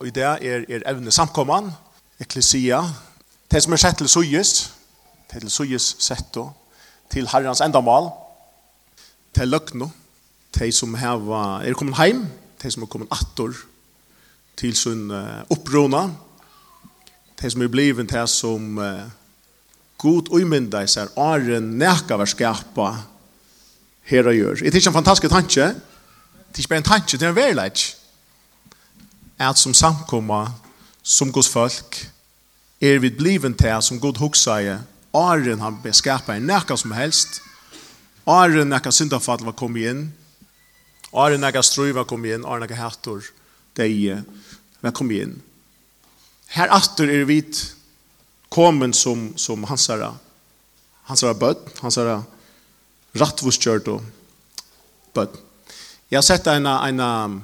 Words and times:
Og 0.00 0.08
i 0.08 0.10
det 0.16 0.22
er, 0.24 0.64
er 0.64 0.84
evne 0.88 1.12
samkomman, 1.12 1.66
eklesia, 2.20 2.80
det 3.52 3.60
som 3.60 3.74
er 3.76 3.80
sett 3.82 3.98
til 4.00 4.08
suyes, 4.08 4.52
til 5.28 5.44
suyes 5.52 5.90
setto, 6.00 6.46
til 7.12 7.28
herrens 7.28 7.60
endamal, 7.60 8.08
til 9.36 9.52
løgno, 9.52 9.90
til 10.56 10.72
som 10.72 10.96
heva, 10.96 11.60
er 11.60 11.76
kommet 11.76 12.00
heim, 12.00 12.24
til 12.62 12.72
som 12.72 12.88
er 12.88 12.92
kommet 12.94 13.12
attor, 13.12 13.52
til 14.56 14.72
sin 14.76 15.12
uh, 15.12 15.44
opprona, 15.52 16.06
til 17.36 17.52
som 17.52 17.68
er 17.68 17.72
bliven 17.72 18.08
til 18.08 18.28
som 18.28 18.80
uh, 18.80 19.04
god 20.00 20.32
uimynda 20.32 20.80
i 20.80 20.88
seg, 20.88 21.12
åren 21.20 21.74
neka 21.76 22.16
var 22.16 22.32
skapa 22.32 22.90
her 24.08 24.32
og 24.32 24.40
gjør. 24.40 24.64
Det 24.64 24.72
er 24.72 24.80
ikke 24.80 24.94
en 24.96 25.00
fantastisk 25.02 25.28
tanke, 25.28 25.72
det 25.76 26.56
er 26.56 26.64
ikke 26.64 26.72
bare 26.72 26.86
en 26.86 26.92
tanke, 26.94 27.18
det 27.18 27.28
er 27.28 27.36
en 27.36 27.42
verleik 27.44 27.99
at 29.40 29.58
som 29.58 29.74
samkomma, 29.74 30.50
som 31.02 31.32
Guds 31.32 31.48
folk, 31.48 31.96
er 32.80 32.98
vi 33.00 33.10
bliven 33.10 33.54
til 33.54 33.82
som 33.82 34.00
god 34.00 34.20
i, 34.60 34.76
åren 35.12 35.60
han 35.60 35.80
beskapar 35.82 36.36
en 36.36 36.46
nekka 36.46 36.76
som 36.76 36.92
helst, 36.92 37.40
åren 38.26 38.68
nekka 38.68 38.92
syndafall 38.92 39.44
var 39.44 39.52
kommet 39.52 39.90
inn, 39.90 40.12
åren 41.12 41.40
nekka 41.40 41.62
strøy 41.62 41.92
var 41.92 42.04
kommet 42.04 42.36
inn, 42.36 42.44
åren 42.44 42.60
nekka 42.60 42.78
hattor, 42.78 43.24
deie 43.76 44.22
var 44.80 44.92
kommet 44.92 45.24
inn. 45.24 45.36
Her 46.50 46.70
atter 46.74 47.10
er 47.10 47.24
vi 47.24 47.42
kommet 48.50 48.96
som, 48.96 49.32
som 49.38 49.64
hansara, 49.64 50.12
hansara 51.06 51.34
bøtt, 51.34 51.78
hansara 51.82 52.20
rattvustkjørt 53.18 53.88
og 53.88 54.02
bød. 55.14 55.36
Jeg 56.10 56.18
har 56.18 56.26
sett 56.26 56.46
en, 56.50 56.66
en, 56.66 57.00
en, 57.00 57.42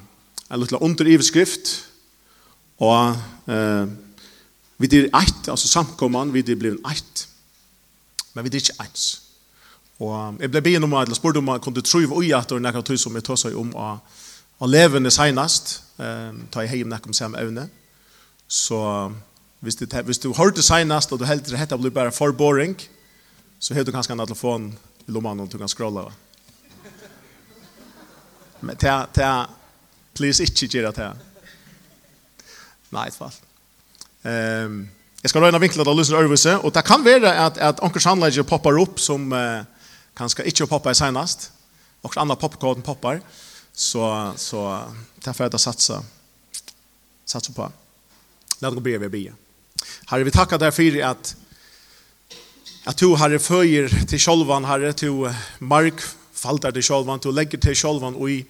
en 0.51 0.61
liten 0.61 0.83
underivskrift, 0.83 1.86
Og 2.83 3.17
eh, 3.49 3.87
vi 4.79 4.91
er 4.93 5.09
eit, 5.17 5.49
altså 5.49 5.69
samkomman, 5.69 6.33
vi 6.35 6.45
er 6.45 6.59
blevet 6.59 6.83
eit. 6.91 7.29
Men 8.35 8.45
vi 8.45 8.53
er 8.53 8.61
ikke 8.61 8.83
eins. 8.85 9.07
Og 9.99 10.41
jeg 10.41 10.53
ble 10.53 10.61
bein 10.61 10.85
om, 10.85 10.93
eller 10.93 11.17
spurte 11.17 11.41
om, 11.41 11.55
kunne 11.61 11.81
du 11.81 11.87
tro 11.87 12.03
i 12.21 12.33
at 12.37 12.51
det 12.51 12.59
er 12.59 12.65
noe 12.67 12.85
tøy 12.85 12.99
som 13.01 13.15
jeg 13.17 13.25
tar 13.25 13.39
seg 13.41 13.57
om 13.57 13.71
å, 13.73 13.95
å 14.61 14.69
leve 14.69 14.99
levende 14.99 15.13
senest, 15.15 15.79
eh, 15.97 16.35
ta 16.53 16.65
i 16.65 16.69
heim 16.69 16.93
noe 16.93 17.01
om 17.01 17.17
samme 17.17 17.41
evne. 17.41 17.69
Så 18.49 18.79
hvis 19.65 19.81
du, 19.81 19.87
hvis 20.05 20.21
du 20.21 20.33
hørte 20.37 20.63
senest, 20.63 21.13
og 21.13 21.19
du 21.19 21.25
heldt 21.25 21.49
det 21.49 21.59
hette 21.59 21.79
blir 21.81 21.95
bare 21.95 22.13
for 22.13 22.33
boring, 22.37 22.77
så 23.59 23.75
har 23.75 23.85
du 23.85 23.93
kanskje 23.93 24.13
en 24.13 24.27
telefon 24.27 24.69
i 25.09 25.13
lomman 25.13 25.41
og 25.41 25.49
du 25.51 25.57
kan 25.59 25.69
scrolla. 25.69 26.11
Men 28.61 28.77
ta, 28.77 29.07
ta, 29.13 29.47
please 30.17 30.45
ikke 30.45 30.69
gjøre 30.69 30.93
det 30.93 31.05
her. 31.07 31.25
Nei, 32.97 33.09
i 33.11 33.17
fall. 33.17 33.35
Ehm 34.27 34.79
um, 34.79 34.85
Jeg 35.25 35.33
skal 35.33 35.43
røyne 35.43 35.59
vinklet 35.59 35.89
av 35.89 35.97
Lusen 35.97 36.15
Ørvise, 36.15 36.53
og 36.63 36.71
det 36.77 36.85
kan 36.87 37.03
være 37.03 37.31
at, 37.43 37.57
at 37.59 37.81
onker 37.83 38.03
sannlegger 38.05 38.45
poppar 38.47 38.77
opp 38.79 39.01
som 39.03 39.25
eh, 39.35 39.65
kanskje 40.15 40.45
ikke 40.47 40.69
poppar 40.71 40.95
i 40.95 40.99
senast, 40.99 41.49
og 42.05 42.15
andre 42.21 42.37
popkoden 42.39 42.85
poppar, 42.87 43.19
så, 43.75 44.05
så 44.39 44.61
det 45.25 45.33
er 45.33 45.51
det 45.51 45.59
satsa, 45.59 45.99
satsa 47.27 47.57
på. 47.57 47.67
La 48.61 48.71
det 48.71 48.79
gå 48.79 48.85
bryr 48.85 49.03
vi 49.03 49.11
bryr. 49.17 49.35
Herre, 50.13 50.29
vi 50.29 50.37
takker 50.37 50.63
deg 50.63 50.77
for 50.77 51.01
at 51.09 51.35
at 52.87 53.01
du, 53.03 53.17
Herre, 53.19 53.41
føyer 53.43 53.91
til 54.07 54.21
sjolvan, 54.23 54.69
Herre, 54.69 54.93
til 54.95 55.25
mark 55.59 56.05
faltar 56.39 56.71
til 56.77 56.87
sjolvan, 56.87 57.19
til 57.19 57.35
legger 57.35 57.59
til 57.59 57.75
sjolvan 57.75 58.15
og 58.15 58.31
i 58.31 58.45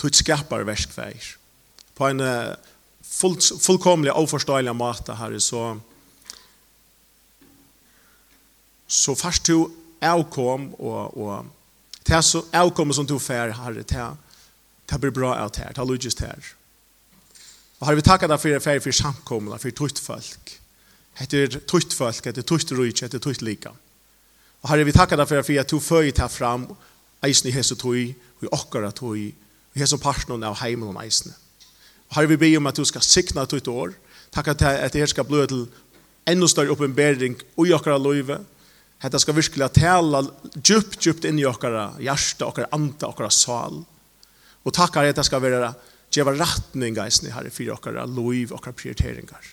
tutt 0.00 0.16
skapar 0.16 0.64
verskveir. 0.64 1.34
På 1.94 2.08
en 2.08 2.24
uh, 2.24 2.54
full, 3.14 3.36
fullkomlig 3.36 3.64
fullkomliga 3.64 4.14
oforståeliga 4.14 4.72
måte, 4.72 5.14
Herre, 5.14 5.40
så 5.40 5.80
så 8.86 9.14
fast 9.16 9.46
du 9.48 9.70
avkom 10.04 10.74
og, 10.78 11.16
og 11.16 11.46
det 12.06 12.20
så 12.24 12.44
avkom 12.52 12.92
som 12.92 13.06
du 13.06 13.16
fær, 13.18 13.54
har 13.56 13.72
det, 13.72 13.86
det 14.90 15.00
blir 15.00 15.14
bra 15.14 15.32
ut 15.46 15.56
her, 15.56 15.72
det 15.72 15.86
lykkes 15.88 16.18
her. 16.20 16.50
Og 17.80 17.88
har 17.88 17.96
vi 17.96 18.04
takker 18.04 18.28
deg 18.30 18.40
for 18.40 18.60
fær 18.60 18.82
for 18.84 18.96
samkomna, 18.96 19.58
for 19.58 19.70
tutt 19.70 19.98
folk. 19.98 20.58
heter 21.14 21.42
er 21.42 21.60
tutt 21.60 21.94
folk, 21.94 22.24
heter 22.26 22.42
tutt 22.42 22.72
rytje, 22.72 23.06
heter 23.06 23.18
tutt 23.18 23.42
lika. 23.42 23.70
Og 24.62 24.68
har 24.68 24.84
vi 24.84 24.92
takker 24.92 25.16
deg 25.16 25.28
for 25.28 25.60
at 25.60 25.70
du 25.70 25.80
føyer 25.80 26.12
ta 26.12 26.28
fram, 26.28 26.68
eisen 27.24 27.48
i 27.48 27.52
hese 27.52 27.76
tog, 27.76 28.14
og 28.42 28.52
okkara 28.52 28.92
tui 28.92 29.32
og 29.74 29.80
hese 29.80 29.98
parten 29.98 30.44
av 30.44 30.60
heimen 30.60 30.92
og 30.92 31.00
eisene 31.02 31.34
har 32.14 32.26
vi 32.30 32.38
ber 32.38 32.58
om 32.58 32.70
at 32.70 32.78
du 32.78 32.84
skal 32.86 33.02
sikna 33.02 33.44
ditt 33.50 33.68
år. 33.68 33.94
Takk 34.34 34.52
at 34.54 34.92
det 34.92 35.02
her 35.02 35.10
skal 35.10 35.26
bli 35.26 35.46
til 35.50 35.64
enda 36.30 36.48
større 36.48 36.74
oppenbering 36.74 37.36
i 37.38 37.72
okkara 37.74 37.98
løyve. 37.98 38.38
Hetta 39.02 39.18
skal 39.20 39.36
virkelig 39.36 39.68
tala 39.76 40.22
djupt, 40.54 41.00
djupt 41.02 41.26
inn 41.28 41.40
i 41.42 41.48
okkara 41.48 41.90
hjärsta, 42.00 42.46
okkara 42.48 42.70
anta, 42.72 43.10
okkara 43.10 43.30
sal. 43.34 43.82
Og 44.64 44.72
takk 44.72 44.96
at 45.02 45.18
det 45.18 45.26
skal 45.26 45.42
være 45.44 45.74
djeva 46.14 46.32
rattning, 46.38 46.96
geisne, 46.96 47.34
herre, 47.34 47.50
fyra 47.52 47.74
okkara 47.76 48.06
løyve, 48.06 48.54
okkara 48.56 48.76
prioriteringar. 48.78 49.50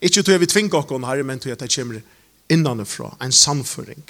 Ikke 0.00 0.22
tog 0.22 0.40
vi 0.40 0.48
tvinga 0.48 0.78
okkara, 0.78 1.10
herre, 1.10 1.26
men 1.26 1.42
tog 1.42 1.52
at 1.52 1.64
det 1.64 1.72
kommer 1.74 2.00
innanifra, 2.48 3.10
en 3.20 3.34
samføring. 3.34 4.06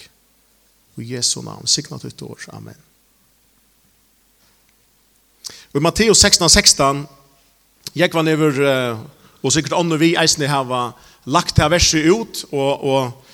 Og 0.99 1.07
Jesu 1.07 1.41
navn, 1.43 1.67
sikna 1.67 1.99
ditt 2.03 2.23
år. 2.23 2.45
Amen. 2.53 2.79
Og 5.73 5.81
i 5.81 5.85
Matteus 5.85 6.23
16, 6.23 6.49
16, 6.49 7.07
Jeg 7.97 8.11
var 8.13 8.23
never, 8.23 8.99
og 9.43 9.53
sikkert 9.53 9.79
andre 9.79 9.99
vi 10.01 10.15
eisne 10.19 10.49
hava 10.51 10.91
lagt 11.29 11.57
det 11.57 11.71
verset 11.73 12.09
ut, 12.11 12.45
og, 12.53 12.85
og 12.85 13.29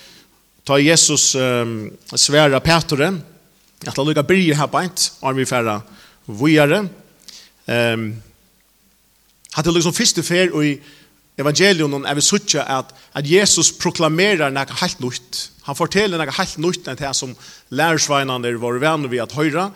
ta 0.66 0.78
Jesus 0.81 1.34
um, 1.38 1.91
sværa 2.16 2.60
Petre, 2.65 3.10
at 3.84 3.97
han 3.97 4.06
lukka 4.06 4.25
bryr 4.26 4.56
her 4.56 4.70
beint, 4.70 5.10
og 5.20 5.31
han 5.31 5.38
vil 5.38 5.48
færa 5.48 5.81
vujare. 6.26 6.84
Um, 7.66 8.15
Hatt 9.54 9.69
det 9.69 9.76
liksom 9.76 9.94
første 9.94 10.22
fer 10.26 10.50
og 10.50 10.65
i 10.66 10.72
evangelion 11.38 12.03
er 12.03 12.16
vi 12.19 12.22
suttja 12.26 12.65
at, 12.75 12.88
at 13.15 13.26
Jesus 13.28 13.71
proklamerar 13.78 14.50
nekka 14.50 14.81
helt 14.81 15.03
nytt. 15.03 15.42
Han 15.69 15.78
forteller 15.78 16.19
nekka 16.19 16.34
helt 16.41 16.56
nytt 16.62 16.88
enn 16.91 16.98
det 16.98 17.12
som 17.15 17.36
lærersveinene 17.71 18.50
var 18.59 18.81
venner 18.82 19.12
vi 19.12 19.22
at 19.22 19.34
høyra, 19.34 19.69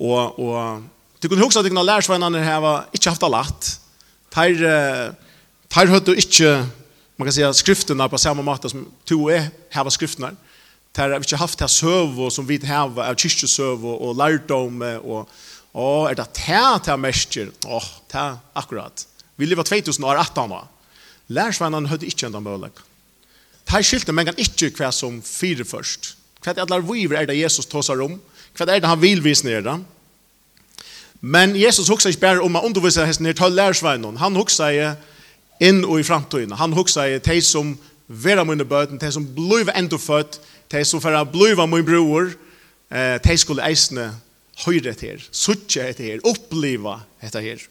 og, 0.00 0.38
og 0.40 0.90
Du 1.22 1.30
kunne 1.30 1.40
huske 1.40 1.56
at 1.56 1.64
dine 1.64 1.80
lærersveinene 1.80 2.42
var 2.60 2.90
ikke 2.92 3.14
haft 3.14 3.22
det 3.22 3.30
Tar, 4.34 5.14
tar 5.70 5.90
høyde 5.92 6.16
ikke, 6.18 6.50
man 7.16 7.28
kan 7.28 7.36
si, 7.36 7.44
skriftene 7.54 8.08
på 8.10 8.18
samme 8.18 8.42
måte 8.42 8.70
som 8.72 8.82
to 9.06 9.28
er 9.30 9.46
heva 9.74 9.92
skriftene. 9.94 10.32
Tar 10.94 11.14
har 11.14 11.22
ikke 11.22 11.38
haft 11.38 11.58
det 11.58 11.70
søv 11.70 12.18
som 12.34 12.46
vi 12.46 12.58
har 12.66 12.90
av 12.90 13.18
kyrkjøsøv 13.18 13.86
og 13.94 14.16
lærdom 14.18 14.82
og 15.02 15.28
Å, 15.74 16.06
er 16.06 16.14
det 16.14 16.28
te 16.38 16.58
te 16.86 16.94
mestjer? 17.02 17.48
Å, 17.66 17.80
te, 18.10 18.24
akkurat. 18.54 19.06
Vi 19.34 19.48
lever 19.48 19.66
2000 19.66 20.04
år 20.06 20.20
18 20.22 20.52
år. 20.54 20.68
Lærsvennen 21.34 21.88
hade 21.90 22.06
ikke 22.06 22.28
enda 22.28 22.38
møllek. 22.42 22.78
Det 23.64 23.74
her 23.74 23.86
skilte 23.86 24.14
men 24.14 24.28
kan 24.28 24.38
ikke 24.38 24.70
hva 24.76 24.92
som 24.94 25.18
fire 25.24 25.66
først. 25.66 26.12
Hva 26.44 26.52
er 26.52 26.60
det 26.60 26.64
alle 26.68 26.78
viver 26.86 27.18
er 27.18 27.26
det 27.26 27.40
Jesus 27.40 27.66
tåser 27.66 27.98
om? 28.04 28.20
Hva 28.54 28.68
er 28.68 28.84
det 28.84 28.90
han 28.90 29.02
vil 29.02 29.24
vise 29.24 29.48
nere? 29.48 29.64
Hva 29.64 29.80
Men 31.24 31.56
Jesus 31.56 31.88
hugsar 31.88 32.12
ikke 32.12 32.20
bare 32.20 32.44
om 32.44 32.56
å 32.58 32.60
undervisa 32.68 33.06
hesten 33.08 33.24
her 33.24 33.36
til 33.38 33.54
lærersveinen. 33.56 34.18
Han 34.20 34.34
hugsar 34.36 34.98
inn 35.56 35.80
og 35.86 36.02
i 36.02 36.04
framtiden. 36.04 36.52
Han 36.60 36.74
hugsa 36.76 37.06
i 37.08 37.18
de 37.18 37.38
som 37.40 37.70
vera 38.08 38.44
mine 38.44 38.66
bøten, 38.68 39.00
de 39.00 39.08
som 39.12 39.24
blir 39.24 39.70
enda 39.72 39.96
født, 39.96 40.36
de 40.68 40.82
som 40.84 41.00
færa 41.00 41.22
bli 41.24 41.54
mine 41.56 41.86
bror, 41.86 42.34
de 43.24 43.36
skulle 43.40 43.64
eisne 43.64 44.10
høyre 44.66 44.92
etter 44.92 45.14
her, 45.14 45.22
suttje 45.32 45.86
etter 45.88 46.10
her, 46.10 46.20
oppliva 46.28 46.98
etter 47.24 47.40
her. 47.40 47.62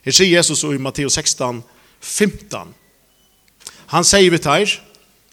Her 0.00 0.16
sier 0.16 0.32
Jesus 0.38 0.64
i 0.64 0.80
Matteus 0.80 1.18
16, 1.20 1.60
15. 2.00 2.72
Han 3.92 4.08
sier 4.08 4.32
vi 4.32 4.40
tar, 4.40 4.72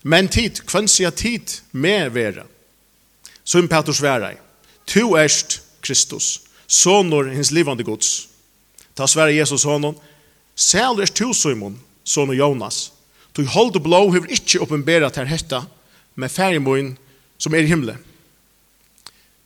men 0.03 0.27
tid, 0.27 0.59
kvann 0.67 0.91
sier 0.91 1.15
tid 1.15 1.61
med 1.71 2.11
vera? 2.11 2.43
Så 3.47 3.63
en 3.63 3.71
Petrus 3.71 4.03
vera, 4.03 4.33
tu 4.85 5.15
erst 5.15 5.61
Kristus 5.81 6.46
sonor 6.67 7.31
hins 7.31 7.51
livande 7.51 7.83
gods. 7.83 8.27
Ta 8.95 9.07
sverre 9.07 9.35
Jesus 9.35 9.63
honom, 9.63 9.95
Sælers 10.55 11.11
to 11.11 11.33
Simon, 11.33 11.79
son 12.03 12.33
Jonas. 12.33 12.91
Du 13.37 13.45
hold 13.45 13.73
the 13.73 13.79
blow 13.83 14.09
hevur 14.11 14.29
ikki 14.29 14.57
uppenberat 14.57 15.15
her 15.15 15.25
hetta, 15.29 15.61
med 16.15 16.29
færimoin 16.29 16.95
som 17.37 17.53
er 17.53 17.61
i 17.61 17.69
himle. 17.69 17.97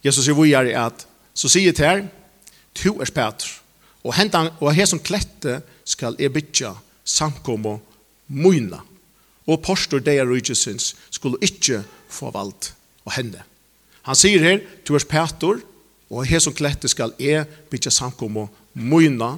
Jesus 0.03 0.25
sier 0.25 0.37
vi 0.39 0.53
er 0.55 0.69
at, 0.85 1.05
så 1.35 1.49
sier 1.51 1.75
til 1.75 1.85
her, 1.85 2.05
to 2.75 3.01
er 3.01 3.09
spæter, 3.09 3.49
og, 4.03 4.15
hentan, 4.15 4.49
og 4.59 4.73
her 4.73 4.87
som 4.87 5.01
klette 5.03 5.59
skal 5.85 6.15
er 6.17 6.31
bytja 6.31 6.71
samkommo 7.03 7.77
moina, 8.27 8.79
og 9.47 9.61
postor 9.65 9.99
deia 9.99 10.23
rujtjesins 10.23 10.95
skulle 11.11 11.41
ikkje 11.43 11.83
få 12.09 12.31
vald 12.31 12.71
og 13.05 13.13
henne. 13.17 13.43
Han 14.07 14.15
sier 14.17 14.39
her, 14.39 14.63
to 14.87 14.95
er 14.95 15.03
spæter, 15.03 15.59
Og 16.11 16.27
her 16.27 16.41
som 16.43 16.53
klette 16.53 16.89
skal 16.91 17.13
er 17.19 17.45
bytja 17.71 17.91
samkommet 17.91 18.51
møyna, 18.75 19.37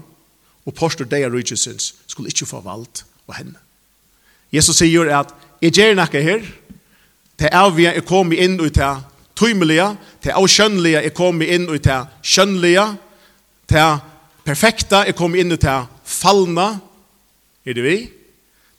og 0.63 0.75
postur 0.77 1.05
deia 1.05 1.27
rujusins 1.27 1.91
skulle 2.07 2.31
ikkje 2.31 2.47
få 2.47 2.61
vald 2.63 3.03
og 3.27 3.35
henne. 3.35 3.59
Jesus 4.53 4.79
sier 4.79 5.09
at 5.11 5.33
jeg 5.61 5.75
gjør 5.75 5.97
nakka 5.97 6.21
her, 6.23 6.43
til 7.37 7.49
avvia 7.51 7.93
jeg 7.95 8.05
kom 8.07 8.31
inn 8.31 8.59
ut 8.61 8.73
til 8.73 9.01
tøymelige, 9.35 9.87
til 10.21 10.37
avskjønnelige 10.37 11.01
er 11.03 11.15
kommet 11.15 11.51
inn 11.51 11.67
ut 11.69 11.83
til 11.83 12.05
skjønnelige, 12.21 12.85
til 13.69 14.01
perfekta 14.45 15.03
er 15.07 15.17
kommet 15.17 15.43
inn 15.43 15.55
ut 15.55 15.63
til 15.63 15.87
fallna, 16.05 16.67
er 17.65 17.77
det 17.77 17.83
vi? 17.83 17.97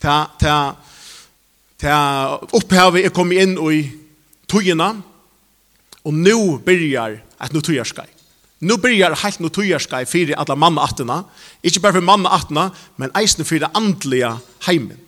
Til, 0.01 0.31
til, 0.41 0.73
til 1.81 2.57
opphavet 2.61 3.05
er 3.05 3.15
kommet 3.15 3.43
inn 3.43 3.59
ut 3.59 3.75
i 3.75 3.85
tøyene, 4.49 4.91
og 6.05 6.15
nå 6.15 6.39
byrjar 6.65 7.19
at 7.45 7.53
nu 7.53 7.61
tog 7.61 7.87
skai. 7.87 8.09
Nu 8.65 8.79
byrjar 8.81 9.17
heilt 9.23 9.41
nu 9.41 9.51
tog 9.53 9.69
skai 9.81 10.05
fyrir 10.09 10.39
alla 10.41 10.57
mamma 10.57 10.85
attena, 10.89 11.25
ikkje 11.63 11.83
berre 11.83 11.99
fyrir 11.99 12.09
manna 12.09 12.33
attena, 12.33 12.71
men 12.97 13.13
eisne 13.19 13.45
fyrir 13.45 13.69
andliga 13.77 14.39
heimen. 14.67 15.01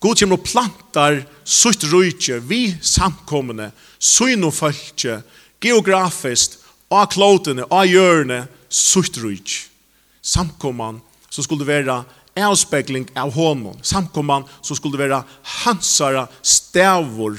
God 0.00 0.16
kjem 0.16 0.32
og 0.32 0.44
plantar 0.46 1.18
sutt 1.44 1.84
rujtje 1.90 2.38
vi 2.48 2.70
samkommende, 2.80 3.68
syn 3.98 4.46
og 4.48 4.54
føltje, 4.56 5.18
geografiskt, 5.60 6.56
av 6.90 7.10
klotene, 7.12 7.66
av 7.70 7.84
hjørne, 7.86 8.46
sutt 8.70 9.18
rujtje. 9.20 9.68
Samkomman 10.22 10.98
som 11.30 11.44
skulle 11.44 11.68
være 11.68 12.00
avspekling 12.40 13.06
av 13.18 13.32
honom. 13.36 13.76
Samkomman 13.82 14.46
som 14.62 14.78
skulle 14.78 14.98
være 15.00 15.22
hansara 15.62 16.26
stavor 16.42 17.38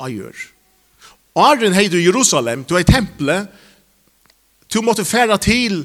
av 0.00 0.10
hjørne 0.14 0.59
Arjen 1.40 1.74
heit 1.76 1.94
i 1.94 2.04
Jerusalem, 2.04 2.64
du 2.64 2.76
er 2.78 2.86
tempelet, 2.86 3.48
du 4.70 4.80
måtte 4.82 5.04
færa 5.04 5.38
til 5.40 5.82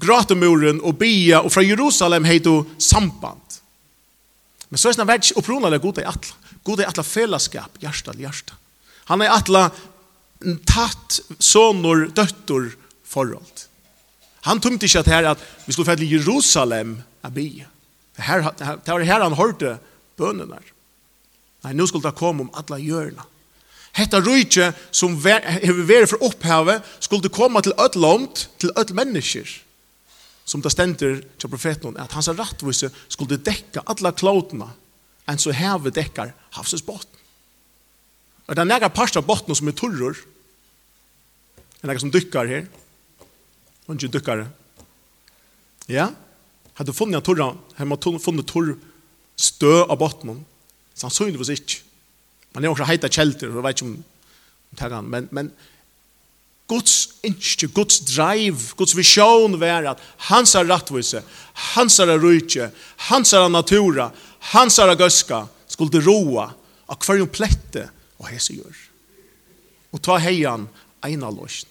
gratemuren 0.00 0.80
og 0.84 0.98
bia, 1.00 1.40
og 1.40 1.52
fra 1.52 1.64
Jerusalem 1.64 2.24
heit 2.28 2.44
du 2.44 2.64
samband. 2.78 3.60
Men 4.70 4.78
så 4.78 4.90
er 4.90 5.00
det 5.00 5.08
vært 5.08 5.32
oppronale 5.36 5.80
god 5.82 6.00
i 6.00 6.06
atla. 6.06 6.36
God 6.64 6.82
i 6.82 6.86
atla 6.86 7.04
fellesskap, 7.04 7.78
hjärsta 7.82 8.14
til 8.14 8.26
hjärsta. 8.26 8.56
Han 9.10 9.24
er 9.24 9.32
atla 9.34 9.70
tatt 10.68 11.20
sonor, 11.42 12.06
døttor, 12.14 12.70
forhold. 13.10 13.66
Han 14.46 14.60
tumte 14.62 14.86
ikke 14.86 15.02
at 15.02 15.10
her 15.10 15.26
at 15.32 15.40
vi 15.66 15.74
skulle 15.74 15.88
fære 15.88 16.04
til 16.04 16.12
Jerusalem 16.14 16.94
a 17.26 17.30
bia. 17.34 17.66
Det 18.16 18.92
var 18.92 19.04
her 19.04 19.24
han 19.24 19.38
hørte 19.38 19.78
bønene 20.16 20.60
Nei, 21.60 21.74
nå 21.76 21.84
skulle 21.84 22.08
det 22.08 22.16
komme 22.16 22.46
om 22.46 22.54
atla 22.56 22.78
hjørna. 22.80 23.26
Hetta 23.96 24.20
rujtje 24.22 24.70
som 24.94 25.16
hever 25.18 25.82
vært 25.88 26.12
for 26.12 26.22
opphavet 26.28 26.86
skulle 27.02 27.32
komme 27.32 27.62
til 27.64 27.74
öll 27.74 27.98
land, 27.98 28.46
til 28.58 28.72
öll 28.78 28.94
mennesker. 28.94 29.48
Som 30.44 30.62
det 30.62 30.72
stender 30.72 31.20
til 31.38 31.50
profeten 31.50 31.98
at 31.98 32.12
hans 32.14 32.30
rattvise 32.30 32.90
skulle 33.08 33.38
dekka 33.38 33.84
alla 33.86 34.12
klotene 34.12 34.70
enn 35.30 35.38
så 35.38 35.54
hevet 35.54 35.94
dekkar 35.94 36.32
havsens 36.56 36.82
botten. 36.82 37.18
Og 38.48 38.56
det 38.56 38.64
er 38.64 38.70
nægge 38.70 38.90
parst 38.90 39.18
av 39.18 39.26
botten 39.28 39.54
som 39.54 39.68
er 39.70 39.76
turrur. 39.78 40.16
Det 40.18 41.84
er 41.84 41.90
nægge 41.92 42.02
som 42.02 42.10
dykkar 42.10 42.50
her. 42.50 42.64
Og 43.86 43.94
ikke 43.94 44.10
dykkare. 44.16 44.48
Ja? 45.90 46.08
Hadde 46.74 46.90
du 46.90 46.96
funnet 46.96 47.24
turra, 47.26 47.52
hadde 47.76 47.90
man 47.90 48.20
funnet 48.22 48.46
turr 48.46 48.74
stø 49.40 49.84
av 49.86 49.96
botten, 50.00 50.42
sannsynligvis 50.98 51.52
ikke. 51.54 51.78
Man 52.54 52.64
er 52.64 52.72
også 52.72 52.88
heita 52.88 53.10
kjelter, 53.12 53.50
og 53.50 53.64
vet 53.64 53.80
ikke 53.80 53.90
om 54.96 55.04
men, 55.10 55.28
men 55.34 55.50
Guds 56.70 57.16
innskje, 57.26 57.68
Guds 57.74 57.98
drive, 58.06 58.74
Guds 58.78 58.94
visjon 58.94 59.56
var 59.58 59.88
at 59.90 60.02
hans 60.30 60.54
er 60.54 60.68
rattvise, 60.70 61.22
hans 61.74 61.98
er 61.98 62.12
rujtje, 62.22 62.68
hans 63.10 63.32
er 63.34 63.48
natura, 63.50 64.10
hans 64.52 64.78
er 64.78 64.94
gøska, 64.94 65.42
skulle 65.70 66.02
roa 66.04 66.46
av 66.90 67.00
hver 67.02 67.18
jo 67.18 67.26
plette 67.30 67.88
og 68.20 68.30
hese 68.30 68.54
gjør. 68.54 68.78
Og 69.90 70.02
ta 70.02 70.20
heian 70.22 70.68
eina 71.02 71.30
løsjen. 71.34 71.66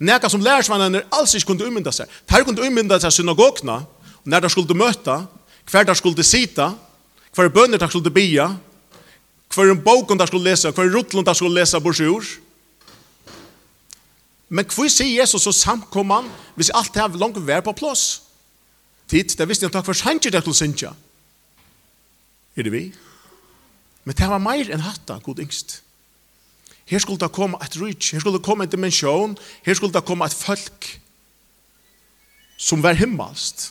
Neka 0.00 0.30
som 0.32 0.40
lærersvannene 0.40 1.02
alls 1.12 1.34
ikke 1.36 1.50
kunne 1.50 1.68
umynda 1.68 1.92
seg. 1.92 2.08
Der 2.28 2.44
kunne 2.46 2.64
umynda 2.64 2.96
seg 3.02 3.12
synagogna, 3.12 3.82
og 3.84 4.30
når 4.32 4.46
der 4.46 4.52
skulle 4.52 4.76
møta, 4.76 5.18
hver 5.68 5.84
der 5.84 5.98
skulle 5.98 6.24
sita, 6.24 6.70
hver 7.36 7.52
bønner 7.52 7.78
der 7.78 7.92
skulle 7.92 8.12
bia, 8.12 8.48
hver 9.54 9.72
en 9.72 9.82
boken 9.82 10.18
der 10.18 10.26
skulle 10.30 10.50
lese, 10.50 10.70
hver 10.70 10.94
rutlund 10.94 11.26
der 11.26 11.34
skulle 11.34 11.54
lese 11.60 11.80
bors 11.80 12.00
ur. 12.00 12.24
Men 14.50 14.66
hva 14.66 14.88
sier 14.90 15.20
Jesus 15.20 15.46
så 15.46 15.52
samkom 15.54 16.10
han, 16.10 16.30
hvis 16.58 16.72
alt 16.74 16.94
det 16.94 17.02
her 17.02 17.18
langt 17.18 17.38
vær 17.46 17.62
på 17.66 17.74
plass. 17.78 18.22
Tid, 19.10 19.36
det 19.38 19.46
visste 19.48 19.66
jeg 19.66 19.74
takk 19.74 19.86
for 19.86 19.98
sannsyn 19.98 20.32
det 20.34 20.42
skulle 20.42 20.58
synge. 20.58 20.90
Er 22.56 22.66
det 22.66 22.72
vi? 22.72 22.84
Men 24.04 24.16
det 24.16 24.28
var 24.30 24.42
mer 24.42 24.70
enn 24.70 24.82
hatt 24.82 25.02
da, 25.06 25.18
god 25.22 25.42
yngst. 25.42 25.80
Her 26.90 27.02
skulle 27.02 27.22
det 27.22 27.30
komme 27.34 27.58
et 27.62 27.76
rytj, 27.78 28.14
her 28.14 28.22
skulle 28.22 28.38
det 28.38 28.46
komme 28.46 28.66
en 28.66 28.70
dimensjon, 28.70 29.36
her 29.66 29.78
skulle 29.78 29.94
det 29.94 30.06
komme 30.06 30.26
et 30.26 30.34
folk 30.34 30.88
som 32.58 32.82
var 32.82 32.98
himmelst, 32.98 33.70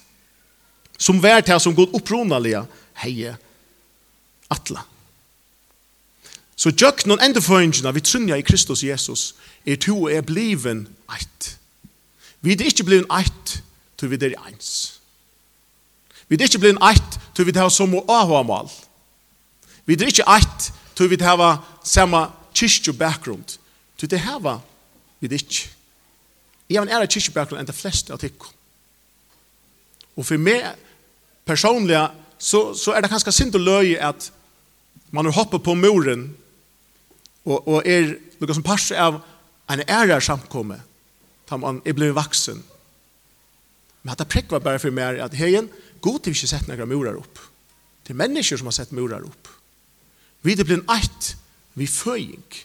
som 0.97 1.19
var 1.23 1.43
til 1.43 1.59
som 1.59 1.75
god 1.75 1.95
oppronalige 1.99 2.63
heie 3.03 3.35
atla. 4.49 4.85
Så 6.59 6.73
gjøk 6.75 7.06
noen 7.07 7.21
endeføringene 7.23 7.94
vi 7.95 8.03
trunja 8.03 8.35
i 8.35 8.44
Kristus 8.44 8.83
Jesus 8.83 9.29
er 9.63 9.79
to 9.79 10.09
er 10.11 10.25
bliven 10.27 10.88
eit. 11.07 11.53
Vi 12.44 12.51
er 12.51 12.65
ikke 12.67 12.83
bliven 12.83 13.07
eit 13.15 13.53
til 14.00 14.11
vi 14.11 14.19
er 14.19 14.35
eins. 14.44 15.00
Vi 16.27 16.35
er 16.35 16.44
ikke 16.50 16.59
bliven 16.59 16.81
eit 16.83 17.19
til 17.35 17.47
vi 17.47 17.56
har 17.56 17.71
som 17.71 17.95
og 17.95 18.11
avhamal. 18.11 18.67
Vi 19.88 19.95
er 19.95 20.11
ikke 20.11 20.27
eit 20.27 20.71
til 21.00 21.09
vi 21.09 21.19
har 21.23 21.63
samme 21.83 22.25
kyrkje 22.51 22.94
bakgrund. 22.94 23.56
Til 23.97 24.11
det 24.11 24.19
hava 24.19 24.57
vi 25.19 25.27
er 25.27 25.39
ikke. 25.39 25.69
Jeg 26.69 26.79
har 26.79 26.88
en 26.88 26.91
ære 26.91 27.07
kyrkje 27.07 27.33
bakgrund 27.33 27.63
enn 27.63 27.71
de 27.71 27.75
fleste 27.75 28.11
av 28.13 28.19
tikkum. 28.19 28.51
Og 30.19 30.27
for 30.27 30.35
meg 30.35 30.75
personlig, 31.47 32.03
så, 32.38 32.73
så 32.75 32.91
er 32.91 33.01
det 33.01 33.11
kanskje 33.11 33.31
synd 33.31 33.56
å 33.56 33.63
løye 33.63 33.95
at 34.03 34.27
man 35.15 35.25
har 35.25 35.39
hoppet 35.39 35.63
på 35.63 35.73
muren 35.79 36.27
og, 37.49 37.67
og 37.67 37.87
er 37.87 38.15
noe 38.39 38.55
som 38.55 38.65
passer 38.65 38.99
av 39.01 39.19
en 39.69 39.83
ære 39.85 40.19
samkomme, 40.21 40.79
da 41.49 41.57
man 41.57 41.81
er 41.85 41.97
blevet 41.97 42.17
vaksen. 42.17 42.61
Men 44.01 44.13
dette 44.13 44.29
prekk 44.29 44.53
var 44.53 44.63
bare 44.65 44.81
for 44.81 44.95
meg 44.95 45.19
at 45.21 45.35
heien, 45.37 45.69
god 46.01 46.21
til 46.23 46.33
vi 46.33 46.39
ikke 46.39 46.51
sett 46.53 46.69
noen 46.69 46.89
murer 46.89 47.17
opp. 47.19 47.41
Det 48.05 48.13
er 48.13 48.21
mennesker 48.21 48.59
som 48.59 48.69
har 48.69 48.77
sett 48.77 48.95
murer 48.95 49.25
opp. 49.25 49.49
Vi 50.45 50.56
er 50.56 50.65
blevet 50.65 50.87
eit, 50.94 51.33
vi 51.75 51.87
føying. 51.89 52.59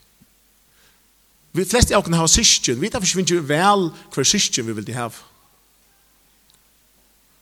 Vi 1.54 1.66
fleste 1.68 1.94
av 1.94 2.06
oss 2.06 2.18
har 2.18 2.30
syskjen, 2.30 2.80
vi 2.80 2.88
vet 2.88 3.06
finner 3.06 3.36
ikke 3.36 3.48
vel 3.50 3.88
hver 4.14 4.26
syskjen 4.26 4.66
vi 4.66 4.74
vil 4.74 4.86
de 4.86 4.96
hava. 4.96 5.30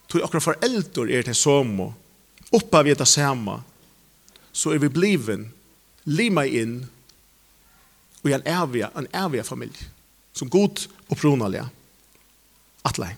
Tog 0.08 0.24
akkurat 0.24 0.44
foreldre 0.44 1.06
er 1.08 1.24
til 1.24 1.36
som 1.36 1.70
og 1.86 1.94
oppa 2.52 2.82
vi 2.84 2.92
etter 2.92 3.08
samme, 3.08 3.62
så 4.52 4.74
er 4.74 4.82
vi 4.82 4.90
bliven, 4.92 5.46
lima 6.04 6.44
inn 6.44 6.82
og 8.22 8.30
en 8.30 8.46
evig, 8.46 8.84
en 8.86 9.08
evig 9.24 9.44
familie, 9.46 9.88
som 10.32 10.50
god 10.50 10.86
og 11.08 11.18
pronalige, 11.18 11.66
atle. 12.84 13.10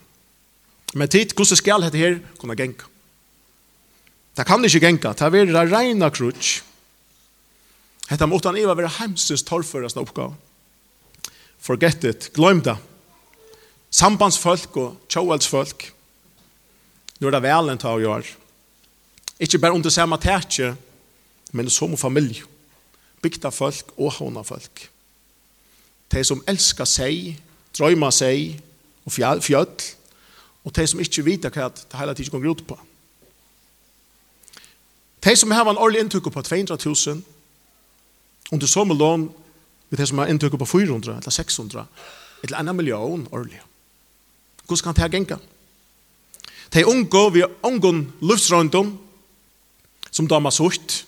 Men 0.94 1.10
tid, 1.10 1.34
hvordan 1.34 1.60
skal 1.60 1.84
dette 1.84 1.98
her 1.98 2.20
kunne 2.38 2.56
genka? 2.56 2.86
Det 4.34 4.46
kan 4.46 4.64
ikke 4.64 4.80
genka, 4.82 5.12
det 5.14 5.26
er 5.28 5.50
det 5.52 5.68
reina 5.72 6.10
krutsk. 6.10 6.62
Hetta 8.10 8.26
måtte 8.28 8.50
han 8.50 8.58
eva 8.60 8.74
være 8.76 8.92
heimsens 8.98 9.44
torrførasne 9.48 10.02
oppgave. 10.02 10.34
Forget 11.64 12.04
it, 12.04 12.30
glem 12.36 12.60
det. 12.60 12.76
Sambandsfolk 13.94 14.76
og 14.76 14.96
tjåelsfolk. 15.08 15.86
Nå 17.20 17.28
er 17.28 17.32
det 17.32 17.40
vel 17.40 17.46
velen 17.46 17.80
til 17.80 17.94
å 17.94 18.02
gjøre. 18.02 18.34
Ikke 19.40 19.60
bare 19.62 19.76
under 19.78 19.90
samme 19.90 20.18
tætje, 20.20 20.74
men 21.56 21.70
som 21.70 21.96
familie. 21.96 22.44
Bygda 23.22 23.48
folk 23.54 23.94
og 23.96 24.18
håna 24.18 24.42
folk 24.44 24.88
de 26.12 26.24
som 26.24 26.42
elskar 26.48 26.88
seg, 26.88 27.36
drøymer 27.76 28.10
seg 28.14 28.60
og 29.04 29.12
fjøll, 29.12 29.70
og 30.64 30.72
de 30.76 30.86
som 30.88 31.00
ikke 31.00 31.24
vet 31.26 31.48
hva 31.52 31.68
det 31.68 32.00
hele 32.00 32.14
tiden 32.14 32.40
går 32.40 32.50
ut 32.50 32.66
på. 32.66 32.78
De 35.24 35.36
som 35.36 35.50
har 35.50 35.68
en 35.68 35.80
årlig 35.80 36.02
inntrykk 36.04 36.28
på 36.32 36.42
200.000, 36.44 37.22
under 38.52 38.66
samme 38.66 38.94
lån 38.94 39.30
med 39.90 39.98
de 39.98 40.06
som 40.06 40.18
har 40.20 40.28
inntrykk 40.28 40.58
på 40.60 40.68
400 40.68 41.16
eller 41.16 41.30
600, 41.30 41.86
eller 42.44 42.58
en 42.58 42.76
million 42.76 43.28
årlig. 43.32 43.60
Hvordan 44.66 44.84
kan 44.84 44.94
det 44.94 45.02
her 45.02 45.08
genka? 45.08 45.38
De 46.72 46.86
unge 46.86 47.32
vi 47.32 47.44
unge 47.62 48.06
luftsrøndom, 48.20 48.98
som 50.10 50.28
damer 50.28 50.50
sutt, 50.50 51.06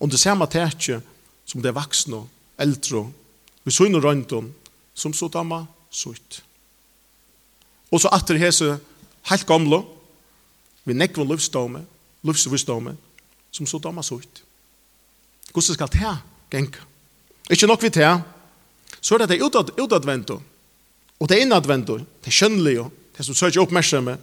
under 0.00 0.16
samme 0.16 0.46
tætje 0.46 1.00
som 1.46 1.62
de 1.62 1.74
vaksne, 1.74 2.24
eldre 2.58 3.06
vi 3.64 3.70
sunn 3.70 3.94
og 3.94 4.04
røyndom, 4.04 4.50
som 4.94 5.14
så 5.14 5.28
damma 5.32 5.62
sutt. 5.90 6.42
Og 7.92 8.00
så 8.00 8.10
atter 8.12 8.40
hese 8.40 8.76
heilt 9.30 9.46
gamle, 9.46 9.82
vi 10.84 10.96
nekvun 10.96 11.28
lufsdomme, 11.30 11.84
lufsvisdomme, 12.26 12.96
som 13.52 13.68
så 13.68 13.78
damma 13.78 14.02
sutt. 14.02 14.42
Hvordan 15.52 15.74
skal 15.74 15.92
det 15.92 16.16
genka? 16.50 16.80
Ikke 17.50 17.66
nok 17.66 17.82
vi 17.82 17.88
det, 17.92 18.22
så 19.00 19.14
er 19.14 19.26
det 19.26 19.42
utad, 19.42 19.74
utadvento, 19.78 20.40
og 21.20 21.28
det 21.28 21.42
innadvento, 21.42 21.98
det 22.24 22.32
kjønnelige, 22.32 22.88
det 23.16 23.26
som 23.26 23.34
søker 23.34 23.62
oppmerksomme. 23.62 24.16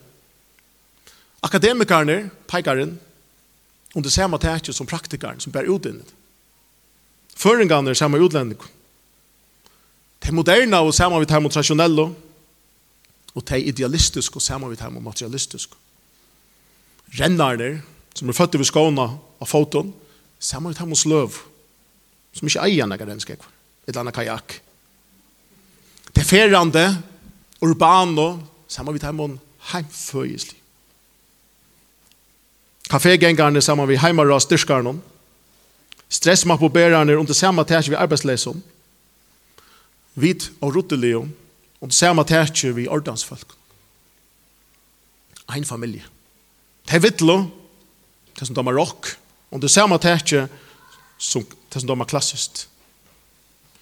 Akademikerne, 1.44 2.30
peikaren, 2.48 3.00
under 3.96 4.10
samme 4.10 4.38
tætje 4.38 4.74
som 4.74 4.88
praktikaren, 4.88 5.40
som 5.40 5.52
bär 5.52 5.70
ut 5.70 5.86
innet. 5.86 6.14
Føringene 7.36 7.90
er 7.90 7.94
samme 7.94 8.20
utlendingen 8.20 8.79
de 10.30 10.36
moderna 10.36 10.84
og 10.86 10.94
saman 10.94 11.24
vi 11.24 11.26
tar 11.26 11.42
mot 11.42 11.50
traditionello, 11.50 12.12
og 13.34 13.46
de 13.50 13.58
idealistiske 13.72 14.38
og 14.38 14.44
saman 14.46 14.70
vi 14.70 14.78
tar 14.78 14.92
mot 14.94 15.02
materialistiske. 15.02 15.74
Rennarner, 17.18 17.80
som 18.14 18.30
er 18.30 18.38
født 18.38 18.60
over 18.60 18.68
skåna 18.70 19.08
av 19.18 19.50
foton, 19.50 19.90
saman 20.38 20.70
vi 20.70 20.78
tar 20.78 20.86
mot 20.86 21.00
sløv, 21.02 21.40
som 22.38 22.46
ikke 22.46 22.62
eier 22.62 22.86
enn 22.86 22.94
renskek, 22.94 23.42
et 23.42 23.90
eller 23.90 24.04
annet 24.04 24.18
kajak. 24.20 24.60
De 26.14 26.22
ferrande, 26.22 26.84
urbano, 27.66 28.44
saman 28.70 28.94
vi 28.94 29.02
tar 29.02 29.18
mot 29.18 29.34
heimføyesli. 29.72 30.60
Kafégängarna 32.90 33.62
saman 33.62 33.90
vi 33.90 33.98
heimarra 33.98 34.38
styrkarne, 34.40 35.00
stressmappobærerne 36.10 37.18
under 37.18 37.34
samma 37.34 37.66
tärs 37.66 37.90
vi 37.90 37.98
vit 40.20 40.50
og 40.62 40.76
rutteleo, 40.76 41.26
og 41.80 41.92
det 41.92 41.96
samme 41.96 42.26
tætje 42.28 42.74
vi 42.76 42.88
ordansfolk. 42.88 43.56
Ein 45.50 45.66
familie. 45.66 46.04
Det 46.86 46.98
er 46.98 47.04
vittlo, 47.04 47.38
det 48.38 48.48
som 48.48 48.56
damer 48.56 48.76
rock, 48.78 49.16
og 49.52 49.62
det 49.62 49.72
samme 49.72 49.98
tætje 49.98 50.48
som 51.18 51.46
det 51.70 51.82
som 51.82 51.90
damer 51.90 52.06
klassist. 52.10 52.68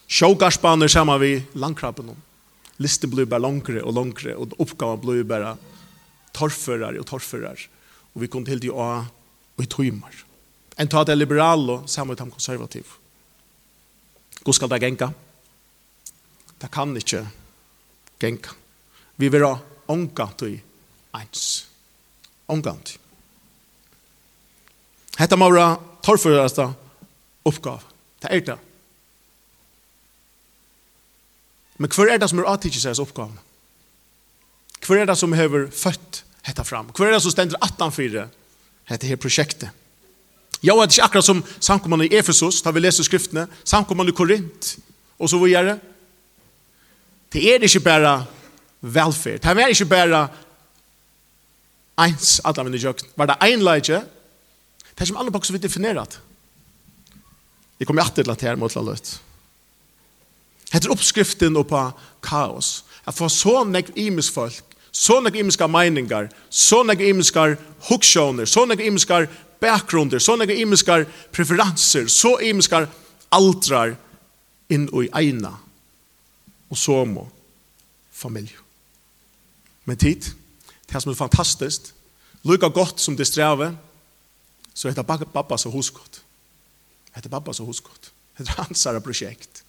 Sjågarsbaner 0.08 0.88
samme 0.88 1.18
vi 1.20 1.34
langkrabben. 1.54 2.14
Listen 2.78 3.10
blir 3.10 3.26
bare 3.26 3.42
langere 3.42 3.82
og 3.82 3.94
langere, 3.94 4.36
og 4.36 4.54
oppgaven 4.58 5.02
blir 5.02 5.24
bare 5.24 5.56
torfører 6.36 6.98
og 7.00 7.06
torfører. 7.06 7.68
Og 8.14 8.22
vi 8.22 8.28
kom 8.28 8.44
til 8.44 8.60
de 8.62 8.70
å 8.70 9.04
og 9.58 9.64
i 9.64 9.66
tøymer. 9.66 10.14
En 10.78 10.88
tar 10.88 11.04
det 11.08 11.16
liberale, 11.18 11.82
samme 11.90 12.14
ut 12.14 12.20
de 12.20 12.30
konservative. 12.30 12.86
Skal 14.48 14.70
det 14.70 14.80
genka 14.80 15.10
det 16.60 16.70
kan 16.74 16.96
ikke 16.96 17.24
genka. 18.20 18.54
Vi 19.16 19.28
vil 19.28 19.46
ha 19.46 19.56
omgant 19.90 20.42
i 20.46 20.56
eins. 21.18 21.66
Omgant. 22.48 22.96
Hetta 25.18 25.36
må 25.36 25.50
være 25.50 25.76
torføreste 26.06 26.68
oppgave. 27.48 27.82
Det 28.22 28.30
er 28.30 28.44
det. 28.46 28.58
Men 31.78 31.90
hva 31.94 32.08
er 32.10 32.18
det 32.18 32.30
som 32.30 32.40
er 32.42 32.50
atidkis 32.50 32.86
seg 32.86 33.02
oppgave? 33.02 33.34
Hva 34.86 34.98
er 34.98 35.10
det 35.10 35.18
som 35.18 35.34
har 35.36 35.52
født 35.74 36.22
hetta 36.46 36.64
fram? 36.66 36.90
Hva 36.94 37.06
er 37.06 37.16
det 37.16 37.22
som 37.22 37.34
stender 37.34 37.60
18-4 37.62 38.24
hetta 38.90 39.10
her 39.10 39.20
prosjektet? 39.20 39.70
Ja, 40.62 40.74
det 40.74 40.80
er 40.80 40.90
ikke 40.90 41.04
akkurat 41.06 41.26
som 41.26 41.44
samkommende 41.60 42.08
i 42.08 42.16
Efesus, 42.18 42.62
da 42.62 42.72
vi 42.74 42.82
leser 42.82 43.06
skriftene, 43.06 43.46
samkommende 43.62 44.10
i 44.10 44.16
Korint, 44.16 44.72
og 45.18 45.30
så 45.30 45.38
videre. 45.38 45.76
Det 47.32 47.54
er 47.54 47.62
ikke 47.62 47.80
bare 47.80 48.24
velferd. 48.80 49.42
Det 49.42 49.62
er 49.62 49.72
ikke 49.72 49.84
bare 49.90 50.28
eins 51.98 52.40
alla 52.44 52.64
mine 52.64 52.80
jøkken. 52.80 53.08
Var 53.16 53.26
det 53.26 53.36
einleidje? 53.42 54.00
Det 54.94 55.00
er 55.04 55.10
som 55.10 55.16
alle 55.16 55.30
bokser 55.34 55.52
vi 55.52 55.58
definerat. 55.62 56.20
Jeg 57.78 57.86
kommer 57.86 58.02
alltid 58.02 58.24
til 58.24 58.30
at 58.30 58.42
her 58.42 58.56
mot 58.56 58.74
la 58.74 58.94
Det 60.72 60.84
er 60.84 60.90
oppskriften 60.90 61.64
på 61.64 61.90
kaos. 62.22 62.84
At 63.06 63.14
få 63.14 63.28
så 63.28 63.64
nekk 63.64 63.92
imisk 63.96 64.32
folk, 64.32 64.64
så 64.92 65.20
nek 65.20 65.34
imiska 65.34 65.66
meiningar, 65.66 66.28
så 66.50 66.82
nek 66.82 67.00
imiskar 67.00 67.56
hooksjoner, 67.88 68.44
så 68.44 68.64
nek 68.64 68.80
imiskar 68.80 69.26
bakgrunder, 69.60 70.18
så 70.18 70.36
nek 70.36 70.50
imiskar 70.50 71.06
preferanser, 71.32 72.06
så 72.06 72.36
imiskar 72.38 72.88
altrar 73.30 73.96
inn 74.68 74.88
i 74.92 75.08
eina 75.14 75.54
og 76.70 76.78
som 76.78 77.16
og 77.18 77.28
familie. 78.12 78.56
Men 79.84 79.96
tid, 79.96 80.20
det 80.92 81.02
som 81.02 81.12
er 81.12 81.16
fantastisk, 81.16 81.92
lykka 82.44 82.68
godt 82.68 83.00
som 83.00 83.16
det 83.16 83.26
streve, 83.26 83.72
så 84.74 84.88
heter 84.88 85.02
pappa 85.02 85.56
så 85.58 85.70
huskott. 85.70 86.22
Heter 87.14 87.30
pappa 87.30 87.52
så 87.52 87.64
huskott. 87.64 88.12
Heter 88.38 88.52
hans 88.52 88.84
her 88.84 88.98
prosjekt. 89.00 89.64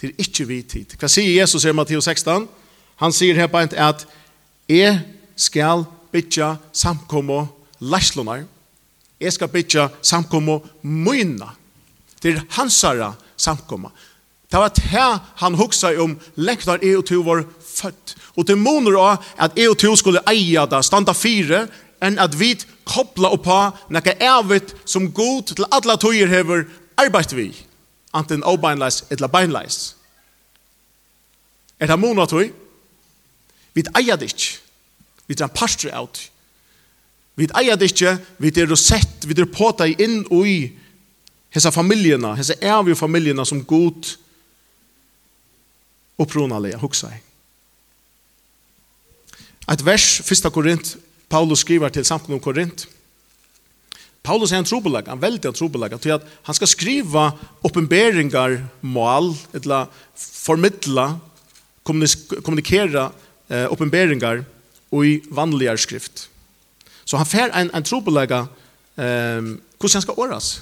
Det 0.00 0.10
er 0.10 0.18
ikke 0.20 0.46
vi 0.46 0.62
tid. 0.62 0.96
Hva 1.00 1.08
sier 1.08 1.40
Jesus 1.40 1.64
i 1.64 1.72
Matteus 1.72 2.04
16? 2.04 2.48
Han 3.00 3.12
sier 3.12 3.36
her 3.38 3.48
bare 3.48 3.70
at 3.80 4.06
jeg 4.68 5.00
skal 5.36 5.86
bytja 6.12 6.56
samkommo 6.72 7.46
lærslunar. 7.80 8.44
Jeg 9.20 9.32
skal 9.32 9.48
bytja 9.48 9.88
samkommo 10.02 10.58
myna. 10.82 11.54
Det 12.22 12.34
er 12.34 12.44
hans 12.58 12.82
her. 12.82 13.12
Det 14.50 14.58
var 14.58 14.68
det 14.68 15.20
han 15.42 15.54
hugsa 15.54 15.90
om 16.02 16.18
lektar 16.36 16.78
når 16.78 16.84
EU2 16.86 17.22
var 17.26 17.44
født. 17.60 18.14
Og 18.36 18.46
det 18.46 18.58
måneder 18.58 18.98
av 19.00 19.24
at 19.38 19.58
EU2 19.58 19.96
skulle 19.96 20.22
eia 20.30 20.66
det, 20.66 20.84
standa 20.84 21.12
fire, 21.12 21.66
enn 22.02 22.18
at 22.20 22.36
vi 22.38 22.52
koppla 22.86 23.32
oppa 23.34 23.72
nekka 23.90 24.14
evigt 24.22 24.74
som 24.84 25.10
god 25.12 25.54
til 25.54 25.66
alle 25.72 25.96
tøyer 25.98 26.30
hever 26.30 26.66
arbeid 27.00 27.34
vi, 27.34 27.48
anten 28.14 28.44
obeinleis 28.44 29.02
etla 29.10 29.28
beinleis. 29.28 29.96
Er 31.80 31.90
det 31.90 31.98
måneder 31.98 32.30
tøy? 32.30 32.52
Vi 33.74 33.84
eier 33.98 34.16
det 34.16 34.30
ikke. 34.32 34.60
Vi 35.26 35.34
er 35.34 35.44
en 35.44 35.52
pastor 35.52 35.90
av 35.92 36.08
det. 36.14 36.30
Vi 37.36 37.48
eier 37.58 37.76
det 37.76 37.90
ikke, 37.90 38.14
vi 38.40 38.48
er 38.48 38.74
sett, 38.80 39.26
vi 39.26 39.34
er 39.36 39.48
påta 39.52 39.84
inn 39.86 40.22
og 40.30 40.46
i 40.48 40.60
hese 41.52 41.72
familiene, 41.72 42.32
hese 42.38 42.56
evige 42.62 42.96
familiene 42.96 43.44
som 43.44 43.64
god 43.64 44.14
opprunalega 46.18 46.80
hugsa 46.80 47.12
i. 47.12 47.22
Et 49.72 49.82
vers, 49.82 50.20
1. 50.22 50.50
Korint, 50.54 50.96
Paulus 51.28 51.64
skriver 51.64 51.90
til 51.90 52.04
samkommet 52.06 52.38
om 52.38 52.44
Korint. 52.44 52.86
Paulus 54.26 54.52
er 54.52 54.62
en 54.62 54.66
trobelag, 54.66 55.06
han 55.10 55.22
veldig 55.22 55.50
en 55.50 55.54
trobelag, 55.54 55.94
til 56.02 56.16
at 56.16 56.26
han 56.46 56.54
skal 56.54 56.70
skriva 56.70 57.26
oppenberingar, 57.66 58.58
mål, 58.82 59.32
etla, 59.54 59.84
formidla, 60.18 61.12
kommunikera 61.86 63.10
eh, 63.50 63.66
oppenberingar 63.70 64.42
i 64.96 65.20
vanliga 65.30 65.76
skrift. 65.78 66.28
Så 67.04 67.18
han 67.20 67.26
får 67.26 67.54
en, 67.54 67.70
en 67.74 67.86
trobelag, 67.86 68.32
eh, 68.32 69.54
hur 69.78 69.92
han 69.92 70.02
skal 70.02 70.18
åras? 70.18 70.56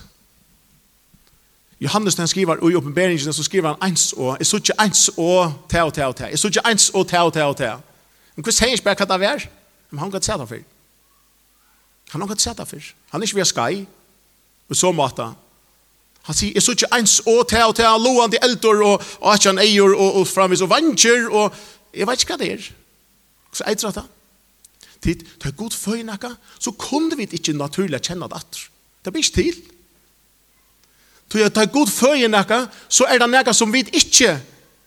Johannes 1.81 2.15
den 2.15 2.29
skriver, 2.29 2.71
i 2.71 2.75
oppenberingen 2.75 3.33
så 3.33 3.43
skriver 3.43 3.75
han 3.75 3.91
eins 3.91 4.13
og, 4.13 4.37
jeg 4.39 4.47
så 4.47 4.57
ikke 4.57 4.77
eins 4.81 5.09
og, 5.17 5.53
te 5.69 5.83
og 5.83 5.95
te 5.95 6.07
og 6.07 6.17
te, 6.17 6.25
jeg 6.31 6.39
så 6.39 6.49
ikke 6.49 6.67
eins 6.71 6.91
og, 6.95 7.09
te 7.09 7.19
og 7.19 7.33
te 7.33 7.45
og 7.45 7.57
te. 7.57 7.71
Men 8.37 8.47
hva 8.47 8.55
sier 8.55 8.75
ikke 8.75 8.85
bare 8.91 9.07
hva 9.07 9.19
det 9.19 9.29
er? 9.29 9.47
Men 9.91 10.03
han 10.03 10.11
kan 10.11 10.23
ikke 10.23 10.27
se 10.27 10.39
det 10.39 10.49
for. 10.49 10.63
Han 12.13 12.21
kan 12.21 12.31
ikke 12.31 12.43
se 12.43 12.55
det 12.59 12.69
for. 12.69 12.93
Han 13.11 13.23
er 13.23 13.27
ikke 13.27 13.41
ved 13.41 13.51
skai, 13.51 13.87
og 14.69 14.77
så 14.77 14.93
måte. 14.93 15.29
Han 16.25 16.37
sier, 16.39 16.55
jeg 16.55 16.63
så 16.63 16.73
ikke 16.73 16.93
eins 16.97 17.19
og, 17.27 17.43
te 17.51 17.61
og 17.65 17.75
te, 17.77 17.83
loan 17.83 18.33
til 18.33 18.47
eldor, 18.47 18.83
og 18.87 19.35
atjan 19.35 19.61
eier, 19.61 19.93
og, 19.93 20.21
og 20.23 20.27
framvis, 20.31 20.63
og 20.65 20.71
vantjer, 20.71 21.29
og 21.31 21.55
jeg 21.95 22.09
vet 22.09 22.23
ikke 22.23 22.37
hva 22.37 22.41
det 22.41 22.53
er. 22.55 22.69
Så 23.55 23.67
eitre 23.71 23.93
det. 23.95 24.07
Tid, 25.05 25.21
det 25.21 25.51
er 25.51 25.59
god 25.59 25.75
føynakka, 25.77 26.31
så 26.59 26.73
kunne 26.81 27.17
vi 27.19 27.29
ikke 27.29 27.53
naturlig 27.53 28.01
kjenne 28.01 28.31
det 28.31 28.41
atter. 28.41 28.69
Det 29.05 29.13
blir 29.13 29.27
ikke 29.27 29.43
til. 29.43 29.74
Tog 31.29 31.41
jeg 31.41 31.53
tar 31.55 31.73
god 31.73 31.91
føje 31.91 32.29
nekka, 32.29 32.65
så 32.89 33.09
er 33.11 33.19
det 33.23 33.31
nekka 33.31 33.55
som 33.57 33.73
vi 33.73 33.85
ikke 33.85 34.37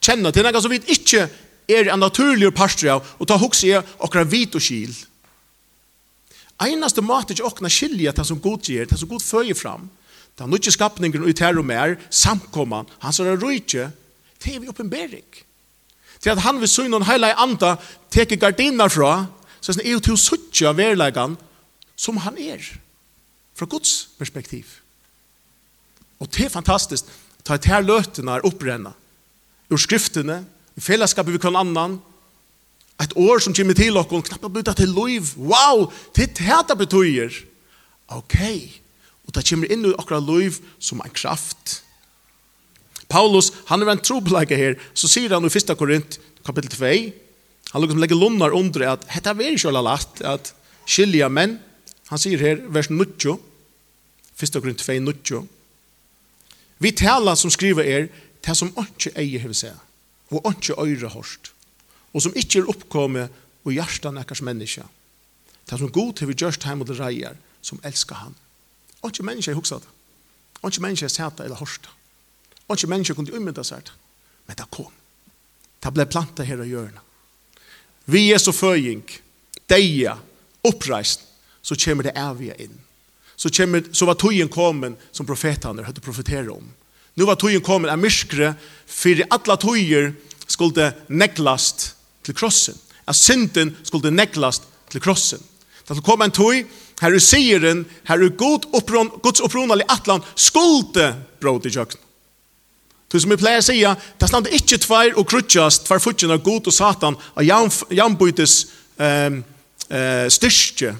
kjenner 0.03 0.31
til, 0.31 0.45
nekka 0.45 0.61
som 0.63 0.71
vi 0.71 0.81
ikke 0.95 1.27
er 1.67 1.91
en 1.91 1.99
naturlig 1.99 2.53
parstri 2.55 2.89
av, 2.91 3.05
og 3.19 3.27
ta 3.27 3.37
hoks 3.39 3.63
i 3.67 3.73
okra 3.75 4.23
vit 4.23 4.55
og 4.55 4.63
kil. 4.63 4.93
Einaste 6.63 7.03
mat 7.05 7.29
ikke 7.33 7.45
okna 7.45 7.69
skilja 7.69 8.13
til 8.15 8.25
som 8.25 8.41
god 8.41 8.65
gjer, 8.65 8.87
til 8.89 9.01
som 9.01 9.09
god 9.11 9.21
føy 9.21 9.53
fram, 9.57 9.89
det 10.37 10.45
er 10.45 10.49
nukje 10.53 10.71
skapningen 10.73 11.25
ut 11.25 11.39
her 11.41 11.57
og 11.57 11.65
mer, 11.65 11.95
samkomman, 12.13 12.89
han 13.01 13.13
som 13.13 13.25
er 13.25 13.39
rujtje, 13.41 13.89
det 14.37 14.53
er 14.53 14.61
vi 14.61 14.69
oppenbering. 14.69 15.25
Til 16.21 16.33
at 16.33 16.41
han 16.45 16.61
vil 16.61 16.69
søgn 16.69 16.93
noen 16.93 17.05
heila 17.09 17.33
anda, 17.41 17.75
teke 18.13 18.37
gardiner 18.37 18.89
fra, 18.89 19.27
så 19.61 19.73
er 19.73 19.81
det 19.81 19.95
jo 19.95 20.03
til 20.05 20.17
å 20.17 20.21
suttja 20.21 20.73
verlegan 20.77 21.35
som 21.97 22.21
han 22.21 22.37
er, 22.37 22.61
fra 23.57 23.65
Guds 23.69 24.13
perspektiv. 24.17 24.77
Og 26.19 26.29
det 26.33 26.47
er 26.47 26.53
fantastisk. 26.53 27.09
Ta 27.45 27.55
et 27.57 27.69
her 27.69 27.83
løtene 27.85 28.37
er 28.37 28.45
opprenna. 28.47 28.93
Ur 29.69 29.79
skriftene, 29.81 30.41
i 30.77 30.83
fellesskapet 30.83 31.33
vi 31.33 31.41
kan 31.41 31.57
annan, 31.57 31.99
et 33.01 33.13
år 33.19 33.41
som 33.43 33.53
kommer 33.53 33.77
til 33.77 33.97
oss, 33.99 34.09
knappt 34.09 34.53
bytta 34.53 34.73
til 34.77 34.93
liv. 34.93 35.33
Wow, 35.37 35.91
det 36.15 36.31
er 36.41 36.63
det 36.65 36.77
betyr. 36.77 37.43
Ok, 38.09 38.37
og 39.27 39.35
det 39.35 39.45
kommer 39.49 39.71
inn 39.71 39.85
i 39.85 39.93
akkurat 39.93 40.23
liv 40.25 40.57
som 40.79 41.01
en 41.03 41.13
kraft. 41.13 41.81
Paulus, 43.07 43.51
han 43.67 43.83
er 43.83 43.91
en 43.91 44.03
trobelege 44.03 44.57
her, 44.57 44.77
så 44.93 45.07
sier 45.07 45.35
han 45.35 45.45
i 45.45 45.51
1. 45.51 45.75
Korint, 45.79 46.17
kapittel 46.47 46.71
2, 46.73 46.93
han 47.73 47.83
liksom 47.83 47.99
legger 47.99 48.19
lunnar 48.19 48.55
under 48.55 48.85
at 48.93 49.03
dette 49.11 49.31
er 49.35 49.53
ikke 49.53 49.69
alle 49.69 49.83
lagt, 49.83 50.21
at 50.23 50.53
skilja 50.87 51.27
menn, 51.29 51.57
han 52.07 52.19
sier 52.19 52.39
her, 52.39 52.63
vers 52.71 52.89
90, 52.89 53.37
1. 54.39 54.59
Korint 54.63 54.83
2, 54.83 54.99
90, 55.03 55.56
Vi 56.79 56.91
tala 56.91 57.35
som 57.35 57.51
skriver 57.53 57.83
er, 57.83 58.07
det 58.45 58.55
som 58.57 58.71
ikke 58.77 59.11
eier 59.17 59.41
hever 59.41 59.57
seg, 59.57 59.75
og 60.31 60.45
ikke 60.51 60.77
øyre 60.77 61.09
hårst, 61.11 61.51
og 62.13 62.21
som 62.21 62.35
ikke 62.35 62.61
er 62.61 62.69
oppkommet 62.71 63.33
og 63.65 63.73
hjertet 63.75 64.13
nekkers 64.13 64.41
menneske. 64.41 64.85
Det 65.67 65.79
som 65.79 65.91
god 65.91 66.13
til 66.13 66.29
vi 66.29 66.37
gjørst 66.37 66.63
hjemme 66.63 66.87
og 66.87 66.99
reier, 66.99 67.35
som 67.61 67.81
elsker 67.83 68.15
han. 68.15 68.35
Og 69.01 69.11
ikke 69.11 69.25
menneske 69.27 69.51
er 69.51 69.57
hoksa 69.59 69.81
det. 69.83 69.89
Og 70.61 70.71
ikke 70.71 70.81
menneske 70.85 71.05
er 71.05 71.11
seta 71.11 71.43
eller 71.43 71.59
hårst. 71.59 71.89
Og 72.67 72.77
ikke 72.77 72.89
menneske 72.91 73.15
kunne 73.15 73.33
umynda 73.35 73.63
seg 73.67 73.83
det. 73.89 73.93
Men 74.47 74.57
det 74.57 74.69
kom. 74.71 74.93
Det 75.83 75.93
ble 75.93 76.05
plantet 76.07 76.47
her 76.47 76.63
og 76.63 76.69
hjørnet. 76.69 77.03
Vi 78.07 78.29
er 78.31 78.39
så 78.39 78.53
føying, 78.55 79.03
deia, 79.67 80.15
oppreist, 80.63 81.25
så 81.61 81.75
kommer 81.75 82.07
det 82.07 82.15
evige 82.15 82.55
inn 82.63 82.77
så, 83.37 83.49
kommer, 83.49 83.83
så 83.91 84.05
var 84.05 84.17
tojen 84.17 84.49
kommen 84.49 84.95
som 85.11 85.25
profetene 85.25 85.85
hadde 85.85 86.01
profeteret 86.01 86.49
om. 86.49 86.65
Nu 87.17 87.25
var 87.25 87.37
tøyen 87.37 87.61
kommen 87.65 87.89
av 87.89 87.99
myskre, 88.01 88.55
for 88.85 89.21
alle 89.29 89.57
tøyer 89.61 90.11
skulle 90.47 90.91
neklast 91.09 91.91
til 92.25 92.35
krossen. 92.37 92.77
At 93.07 93.17
synden 93.17 93.75
skulle 93.85 94.11
neklast 94.13 94.67
til 94.91 95.01
krossen. 95.01 95.41
Det 95.87 95.95
skulle 95.95 96.05
komme 96.05 96.27
en 96.27 96.35
tøy, 96.35 96.65
her 97.01 97.13
er 97.13 97.21
sieren, 97.21 97.85
her 98.09 98.21
er 98.25 98.35
god 98.37 98.65
oppron, 98.75 99.09
Guds 99.23 99.41
oppronal 99.45 99.81
i 99.81 99.89
atlan, 99.89 100.25
skulle 100.35 101.07
brot 101.41 101.65
i 101.65 101.73
kjøkken. 101.73 102.01
Det 103.07 103.21
som 103.23 103.31
vi 103.31 103.39
pleier 103.39 103.61
å 103.61 103.65
sige, 103.65 103.93
det 104.19 104.27
slander 104.29 104.55
ikke 104.57 104.81
tvær 104.83 105.13
og 105.15 105.29
krutjast, 105.29 105.85
tvær 105.87 106.01
futjen 106.03 106.33
av 106.33 106.41
god 106.43 106.67
og 106.67 106.75
satan, 106.75 107.15
av 107.37 107.45
jambytes 107.93 108.57
eh, 108.99 109.27
um, 109.29 109.43
eh, 109.87 110.25
uh, 110.25 110.29
styrke 110.33 110.97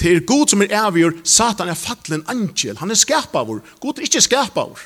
Det 0.00 0.14
er 0.14 0.22
god 0.24 0.48
som 0.48 0.62
er 0.64 0.72
avgjør, 0.80 1.18
Satan 1.28 1.68
er 1.68 1.76
fattelig 1.76 2.20
en 2.20 2.28
angel. 2.32 2.78
Han 2.80 2.90
er 2.90 2.96
skapavur. 2.96 3.60
God 3.82 3.98
er 3.98 4.08
ikke 4.08 4.22
skapavur. 4.24 4.80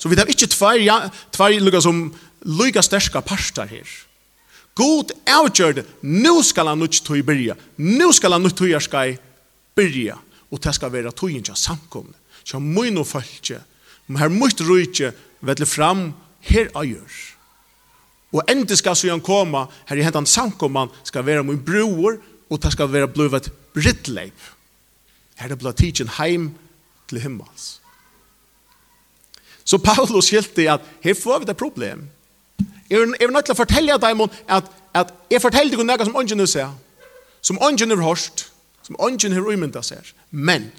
Så 0.00 0.08
vi 0.08 0.16
har 0.16 0.30
ikke 0.30 0.48
tvær, 0.50 0.80
ja, 0.80 0.96
tvær 1.34 1.58
lukka 1.60 1.82
som 1.84 2.06
lukka 2.48 2.82
sterska 2.82 3.20
parster 3.22 3.68
her. 3.68 3.90
God 4.74 5.12
avgjør 5.28 5.76
det. 5.76 5.84
Nå 6.00 6.40
skal 6.42 6.72
han 6.72 6.80
nødt 6.80 6.96
til 7.04 7.20
å 7.20 7.26
byrja. 7.28 7.58
Nå 7.76 8.08
skal 8.16 8.38
han 8.38 8.42
nutt 8.42 8.56
tog 8.56 8.72
skal 8.80 9.18
byrja. 9.76 10.16
Og 10.52 10.60
det 10.64 10.74
skal 10.76 10.92
være 10.92 11.12
tog 11.12 11.30
ikke 11.32 11.56
samkomne. 11.56 12.16
Så 12.44 12.58
må 12.58 12.88
nå 12.90 13.04
følge. 13.04 13.60
Men 14.08 14.24
her 14.24 14.32
må 14.32 14.48
rujtje 14.48 15.12
vedle 15.40 15.68
fram 15.68 16.08
her 16.48 16.72
avgjør. 16.74 17.20
Og 18.32 18.48
endelig 18.48 18.80
skal 18.80 18.96
så 18.96 19.12
han 19.12 19.20
komme, 19.20 19.66
her 19.86 19.96
i 20.00 20.04
hentan 20.04 20.26
samkomman, 20.26 20.90
skal 21.04 21.26
være 21.26 21.44
min 21.44 21.60
bror, 21.60 22.16
og 22.48 22.60
det 22.62 22.72
skal 22.72 22.88
være 22.88 23.12
blivet 23.12 23.52
brittleg. 23.74 24.32
Her 25.40 25.50
er 25.52 25.58
blei 25.58 25.72
tidsen 25.76 26.10
heim 26.18 26.52
til 27.08 27.20
himmels. 27.22 27.78
Så 29.64 29.78
Paulus 29.78 30.28
skilte 30.28 30.66
at 30.70 30.84
her 31.04 31.14
får 31.14 31.42
vi 31.42 31.48
det 31.48 31.56
problem. 31.56 32.08
Jeg 32.90 33.00
er 33.00 33.30
nødt 33.30 33.46
til 33.46 33.54
å 33.54 33.60
fortelle 33.62 33.98
dem 33.98 34.24
at, 34.26 34.70
at 34.94 35.12
jeg 35.30 35.40
forteller 35.42 35.78
deg 35.78 35.86
noe 35.86 36.04
som 36.04 36.16
ånden 36.18 36.42
nu 36.42 36.46
ser, 36.50 36.72
som 37.40 37.60
ånden 37.62 37.94
har 37.94 38.02
hørt, 38.02 38.48
som 38.82 38.98
ånden 39.00 39.32
har 39.32 39.46
umynda 39.46 39.82
ser. 39.82 40.12
Men, 40.30 40.70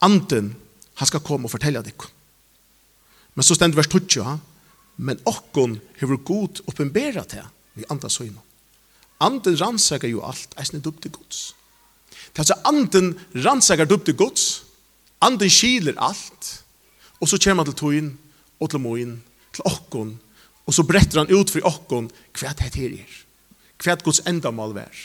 anden, 0.00 0.54
han 0.94 1.10
skal 1.10 1.20
komme 1.20 1.46
og 1.46 1.52
fortelle 1.52 1.82
deg. 1.84 2.06
Men 3.34 3.46
så 3.46 3.54
stender 3.58 3.76
vers 3.76 3.90
20, 3.90 4.22
Ja. 4.22 4.38
men 4.96 5.20
okkon 5.26 5.76
hefur 6.00 6.16
god 6.16 6.62
oppenberet 6.66 7.28
til 7.28 7.44
vi 7.74 7.84
andre 7.90 8.08
høyna. 8.18 8.40
Anden 9.20 9.60
rannsakar 9.60 10.08
jo 10.08 10.22
alt, 10.26 10.54
eisne 10.58 10.80
dup 10.80 11.02
til 11.02 11.10
gods. 11.10 11.54
Kanskje 12.38 12.54
anden 12.70 13.16
rannsaker 13.34 13.88
dupp 13.90 14.04
til 14.06 14.14
gods, 14.14 14.62
anden 15.26 15.50
skiler 15.50 15.98
alt, 15.98 16.50
og 17.18 17.26
så 17.26 17.38
kommer 17.42 17.64
han 17.64 17.72
til 17.72 17.80
tøyen, 17.80 18.10
og 18.62 18.70
til 18.70 18.82
moen, 18.82 19.16
til 19.54 19.66
okkon, 19.66 20.12
og 20.66 20.74
så 20.74 20.84
bretter 20.86 21.24
han 21.24 21.32
ut 21.34 21.50
for 21.50 21.66
okkon 21.66 22.10
hva 22.38 22.52
det 22.54 22.76
her 22.76 22.94
er, 23.00 23.16
hva 23.82 23.96
det 23.96 24.06
gods 24.06 24.22
endamal 24.30 24.76
er, 24.78 25.00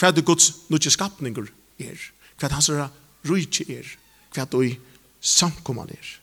hva 0.00 0.12
det 0.14 0.24
gods 0.24 0.52
nødje 0.72 0.94
skapninger 0.94 1.50
er, 1.84 2.08
hva 2.38 2.48
det 2.48 2.56
hans 2.56 2.70
rujtje 3.28 3.68
er, 3.68 3.92
hva 4.32 4.46
det 4.48 4.78
samkomman 5.20 5.92
er. 5.92 6.14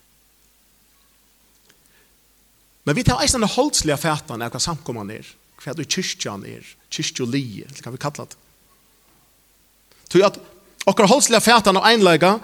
Men 2.85 2.97
vi 2.97 3.05
tar 3.05 3.21
eisen 3.21 3.45
av 3.45 3.53
holdslige 3.53 4.01
fætan 4.01 4.41
av 4.41 4.53
hva 4.53 4.61
samkomman 4.61 5.13
er, 5.13 5.29
hva 5.61 5.77
det 5.77 5.89
kyrkjan 5.93 6.45
er, 6.49 6.65
kyrkjolije, 6.89 7.69
eller 7.69 7.85
kan 7.85 7.93
vi 7.93 8.01
kalla 8.01 8.25
det. 8.29 8.41
Tog 10.09 10.25
at 10.25 10.37
Okkar 10.85 11.09
holdslega 11.09 11.41
fætan 11.41 11.79
av 11.79 11.87
einleika, 11.89 12.35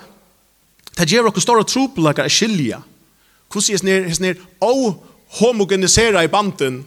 det 0.98 1.10
gjør 1.10 1.30
okkar 1.30 1.44
store 1.46 1.66
tropelagar 1.68 2.26
er 2.26 2.34
skilja. 2.34 2.82
Hvordan 3.52 3.76
er 3.76 3.82
snir, 3.82 4.10
snir 4.16 4.42
homogenisera 5.40 6.24
i 6.24 6.32
banden 6.32 6.82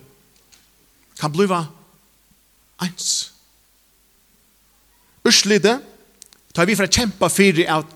kan 1.21 1.33
bliva 1.33 1.63
eins. 2.83 3.31
Urslide, 5.25 5.79
tar 6.53 6.67
vi 6.69 6.77
for 6.77 6.89
å 6.89 6.93
kjempa 6.93 7.31
fyrir 7.33 7.71
at 7.73 7.95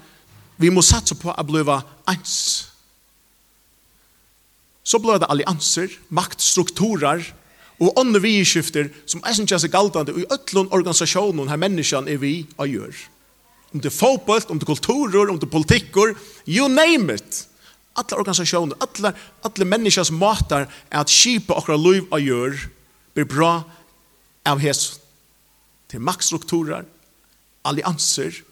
vi 0.59 0.71
må 0.73 0.83
satsa 0.83 1.19
på 1.19 1.35
å 1.35 1.47
bliva 1.47 1.83
eins. 2.09 2.69
Så 4.83 5.03
blir 5.03 5.21
det 5.21 5.29
allianser, 5.29 5.93
maktstrukturer 6.09 7.27
og 7.79 8.01
ånne 8.01 8.23
vi 8.23 8.39
skifter 8.47 8.89
som 9.07 9.21
eisen 9.29 9.47
så 9.51 9.69
galdande 9.69 10.15
i 10.17 10.27
ötlun 10.33 10.71
organisasjonen 10.73 11.51
her 11.51 11.61
menneskjan 11.61 12.09
er 12.09 12.23
vi 12.23 12.47
og 12.57 12.71
gjør 12.71 12.97
om 13.73 13.81
det 13.81 13.91
fotboll, 13.91 14.41
om 14.49 14.59
det 14.59 14.67
kulturer, 14.67 15.31
om 15.31 15.39
det 15.39 15.47
politikker, 15.47 16.15
you 16.47 16.69
name 16.69 17.15
it. 17.15 17.49
Alla 17.93 18.17
organisationer, 18.17 18.77
alla, 18.81 19.13
alla 19.43 19.65
människor 19.65 20.05
som 20.05 20.17
matar 20.17 20.73
är 20.91 20.99
att 20.99 21.09
kipa 21.09 21.55
och 21.55 21.79
liv 21.79 22.05
och 22.11 22.21
gör 22.21 22.69
blir 23.15 23.25
bra 23.25 23.63
av 24.45 24.63
Jesus. 24.65 25.01
Till 25.89 26.01
maktstrukturer, 26.01 26.85
allianser. 27.63 28.43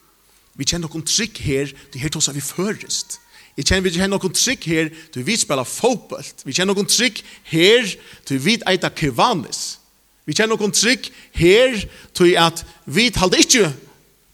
Vi 0.52 0.64
känner 0.64 0.88
någon 0.88 1.02
trygg 1.02 1.38
här, 1.38 1.74
det 1.92 1.98
här 1.98 2.08
tar 2.08 2.32
vi 2.32 2.40
förrest. 2.40 3.20
Vi 3.54 3.62
känner 3.62 3.80
vi 3.80 3.90
känner 3.90 4.08
någon 4.08 4.32
trygg 4.32 4.64
här, 4.66 4.94
du 5.12 5.22
vi 5.22 5.36
spelar 5.36 5.64
fotboll. 5.64 6.22
Vi 6.44 6.52
känner 6.52 6.74
någon 6.74 6.86
trygg 6.86 7.24
här, 7.44 7.98
du 8.24 8.38
vi 8.38 8.54
äta 8.54 8.90
kvanis. 8.90 9.80
Vi 10.24 10.34
känner 10.34 10.56
någon 10.56 10.70
trygg 10.70 11.12
här, 11.32 11.90
du 12.12 12.36
att 12.36 12.64
vi 12.84 13.12
håller 13.16 13.38
inte 13.38 13.72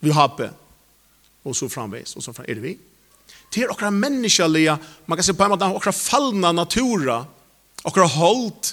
vi 0.01 0.11
har 0.11 0.29
og 1.45 1.57
så 1.57 1.69
framvis, 1.69 2.17
og 2.17 2.23
så 2.23 2.33
fram, 2.33 2.47
er 2.49 2.59
det 2.59 2.63
vi. 2.65 2.77
Det 3.55 3.63
er 3.63 3.73
okra 3.73 3.91
menneskelige, 3.91 4.77
man 5.07 5.19
kan 5.19 5.27
se 5.27 5.35
på 5.35 5.45
en 5.45 5.53
måte, 5.55 5.69
okra 5.69 5.93
fallna 5.93 6.53
natura, 6.53 7.23
okra 7.85 8.07
hold, 8.07 8.73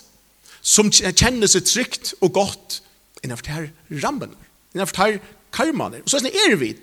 som 0.61 0.91
kjenner 0.91 1.49
seg 1.49 1.65
trygt 1.67 2.13
og 2.21 2.33
godt, 2.35 2.79
innenfor 3.23 3.45
det 3.45 3.55
her 3.55 3.67
rammen, 4.05 4.33
innenfor 4.73 4.95
det 4.95 5.05
her 5.05 5.19
karmaner. 5.55 6.03
Og 6.03 6.09
så 6.09 6.19
er 6.19 6.29
det 6.29 6.45
er 6.47 6.55
vi. 6.59 6.73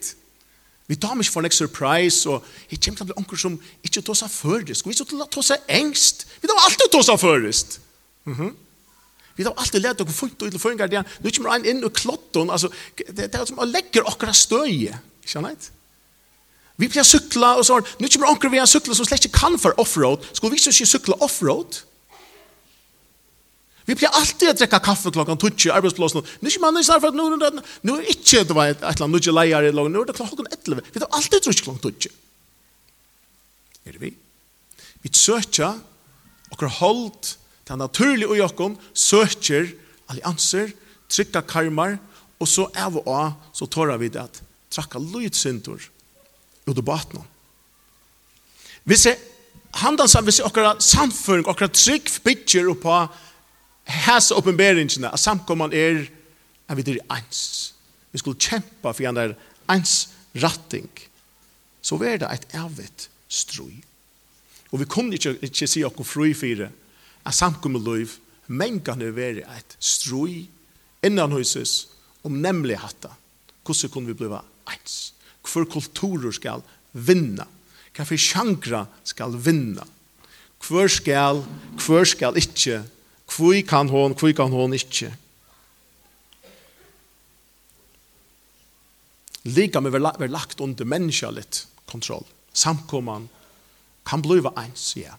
Vi 0.87 0.99
tar 1.03 1.17
meg 1.19 1.27
for 1.31 1.43
en 1.43 1.55
surprise, 1.55 2.29
og 2.31 2.45
jeg 2.71 2.79
kommer 2.83 3.01
til 3.01 3.07
å 3.07 3.09
bli 3.09 3.19
onker 3.19 3.41
som 3.41 3.57
ikke 3.83 4.05
tar 4.07 4.21
seg 4.21 4.31
først, 4.31 4.85
og 4.87 4.93
ikke 4.93 5.27
tar 5.35 5.49
seg 5.49 5.75
engst. 5.81 6.27
Vi 6.43 6.51
tar 6.51 6.63
alltid 6.63 6.93
tar 6.93 7.07
seg 7.09 7.21
først. 7.21 7.81
Mm 8.27 8.35
-hmm. 8.35 8.55
Vi 9.37 9.45
tar 9.45 9.55
alltid 9.57 9.83
lett 9.83 10.01
og 10.01 10.11
fullt 10.11 10.43
ut 10.43 10.51
til 10.51 10.61
føringar, 10.61 10.87
det 10.87 10.99
er 10.99 11.27
ikke 11.27 11.43
mer 11.43 11.65
inn 11.65 11.85
og 11.85 11.93
klotten, 11.93 12.51
altså, 12.51 12.71
det 12.97 13.35
er 13.35 13.45
som 13.45 13.59
å 13.59 13.65
legge 13.65 14.01
okra 14.01 14.33
støye. 14.33 14.99
Ikke 15.27 15.41
sant? 15.41 15.73
Vi 16.77 16.89
blir 16.93 17.05
sykla 17.09 17.57
og 17.59 17.67
sånn. 17.67 17.85
Nå 17.99 18.09
kommer 18.13 18.31
onker 18.31 18.53
vi 18.53 18.61
en 18.61 18.69
sykla 18.69 18.95
som 18.95 19.09
slett 19.09 19.27
ikke 19.27 19.41
kan 19.41 19.57
for 19.61 19.77
offroad. 19.81 20.25
Skal 20.37 20.53
vi 20.53 20.61
ikke 20.61 20.87
sykla 20.87 21.17
offroad? 21.25 21.81
Vi 23.87 23.95
blir 23.95 24.11
alltid 24.19 24.51
å 24.51 24.55
drekke 24.59 24.81
kaffe 24.83 25.13
klokkan 25.15 25.39
tutsi 25.39 25.69
i 25.71 25.73
arbeidsplassen. 25.75 26.25
Nå 26.43 26.53
kommer 26.53 26.75
man 26.75 26.85
snart 26.85 27.05
for 27.05 27.15
at 27.15 27.19
nå 27.87 27.97
er 27.97 28.09
ikke 28.11 28.43
det 28.45 28.57
var 28.57 28.73
et 28.73 28.83
eller 28.83 29.07
annet, 29.07 29.29
nå 29.29 29.35
leier 29.39 29.69
i 29.69 29.75
lagen, 29.75 29.95
nå 29.95 30.03
er 30.03 30.11
det 30.11 30.17
klokken 30.19 30.49
11. 30.51 30.83
Vi 30.91 31.03
tar 31.03 31.13
alltid 31.15 31.47
drukk 31.47 31.63
klokkan 31.63 31.85
tutsi. 31.85 32.11
Er 33.87 33.95
det 33.95 34.03
vi? 34.03 34.11
Vi 35.07 35.13
søker 35.15 35.79
okra 36.51 36.71
hold 36.81 37.37
til 37.67 37.79
naturlig 37.79 38.27
og 38.27 38.41
jokken, 38.41 38.75
søker 38.91 39.71
allianser, 40.11 40.75
trykka 41.09 41.45
karmar, 41.47 41.97
og 42.43 42.51
så 42.51 42.67
er 42.75 42.91
vi 42.91 43.07
også, 43.07 43.53
så 43.55 43.71
tårer 43.71 44.03
vi 44.03 44.11
det 44.13 44.27
at 44.27 44.43
trakka 44.77 45.01
lojt 45.01 45.39
sindur 45.39 45.81
ut 46.67 46.77
av 46.77 46.85
baten. 46.85 47.25
Hvis 48.87 49.07
jeg 49.09 49.19
handan 49.83 50.09
sammen, 50.09 50.29
hvis 50.29 50.41
jeg 50.41 50.49
okkara 50.49 50.77
samføring, 50.83 51.47
okkara 51.49 51.73
trygg 51.73 52.11
bytjer 52.25 52.69
oppa 52.71 53.07
hæsa 53.87 54.37
oppenberingene, 54.39 55.11
at 55.13 55.23
samkomman 55.23 55.75
er 55.75 56.07
at 56.69 56.79
vi 56.79 56.97
er 56.97 57.03
eins. 57.15 57.75
Vi 58.13 58.19
skulle 58.19 58.41
kjempa 58.41 58.93
for 58.93 59.07
en 59.07 59.19
der 59.19 59.35
eins 59.71 60.09
ratting. 60.43 60.89
Så 61.83 61.99
var 62.01 62.19
det 62.19 62.31
et 62.33 62.49
evigt 62.55 63.09
strøy. 63.29 63.83
Og 64.73 64.81
vi 64.81 64.89
kunne 64.91 65.15
ikke, 65.15 65.37
ikke 65.43 65.69
si 65.71 65.85
okkur 65.87 66.05
fru 66.05 66.33
fire 66.35 66.71
at 67.27 67.35
samkommet 67.35 67.83
liv 67.83 68.11
det 68.49 69.17
være 69.17 69.43
et 69.59 69.77
strøy 69.81 70.47
innan 71.03 71.33
huses 71.33 71.89
om 72.25 72.33
nemlig 72.33 72.79
hatta. 72.79 73.11
Hvordan 73.65 73.91
kunne 73.91 74.07
vi 74.07 74.15
blive 74.15 74.41
eins. 74.73 75.13
Hvor 75.47 75.67
kulturer 75.71 76.35
skal 76.35 76.65
vinna? 76.93 77.47
Hva 77.97 78.05
for 78.05 78.21
sjankra 78.21 78.85
skal 79.07 79.37
vinna? 79.41 79.87
Hvor 80.67 80.89
skal, 80.91 81.45
hvor 81.85 82.05
skal 82.09 82.37
ikkje? 82.41 82.83
Hvor 83.37 83.57
kan 83.69 83.89
hon, 83.89 84.15
hvor 84.19 84.33
kan 84.37 84.53
hon 84.53 84.75
ikkje? 84.77 85.13
Lika 89.47 89.81
med 89.81 89.93
vi 89.93 90.29
lagt 90.29 90.61
under 90.61 90.85
menneskjallet 90.85 91.67
kontroll. 91.87 92.27
Samkomman 92.53 93.29
kan 94.07 94.23
bliva 94.23 94.53
eins, 94.57 94.97
ja. 94.97 95.15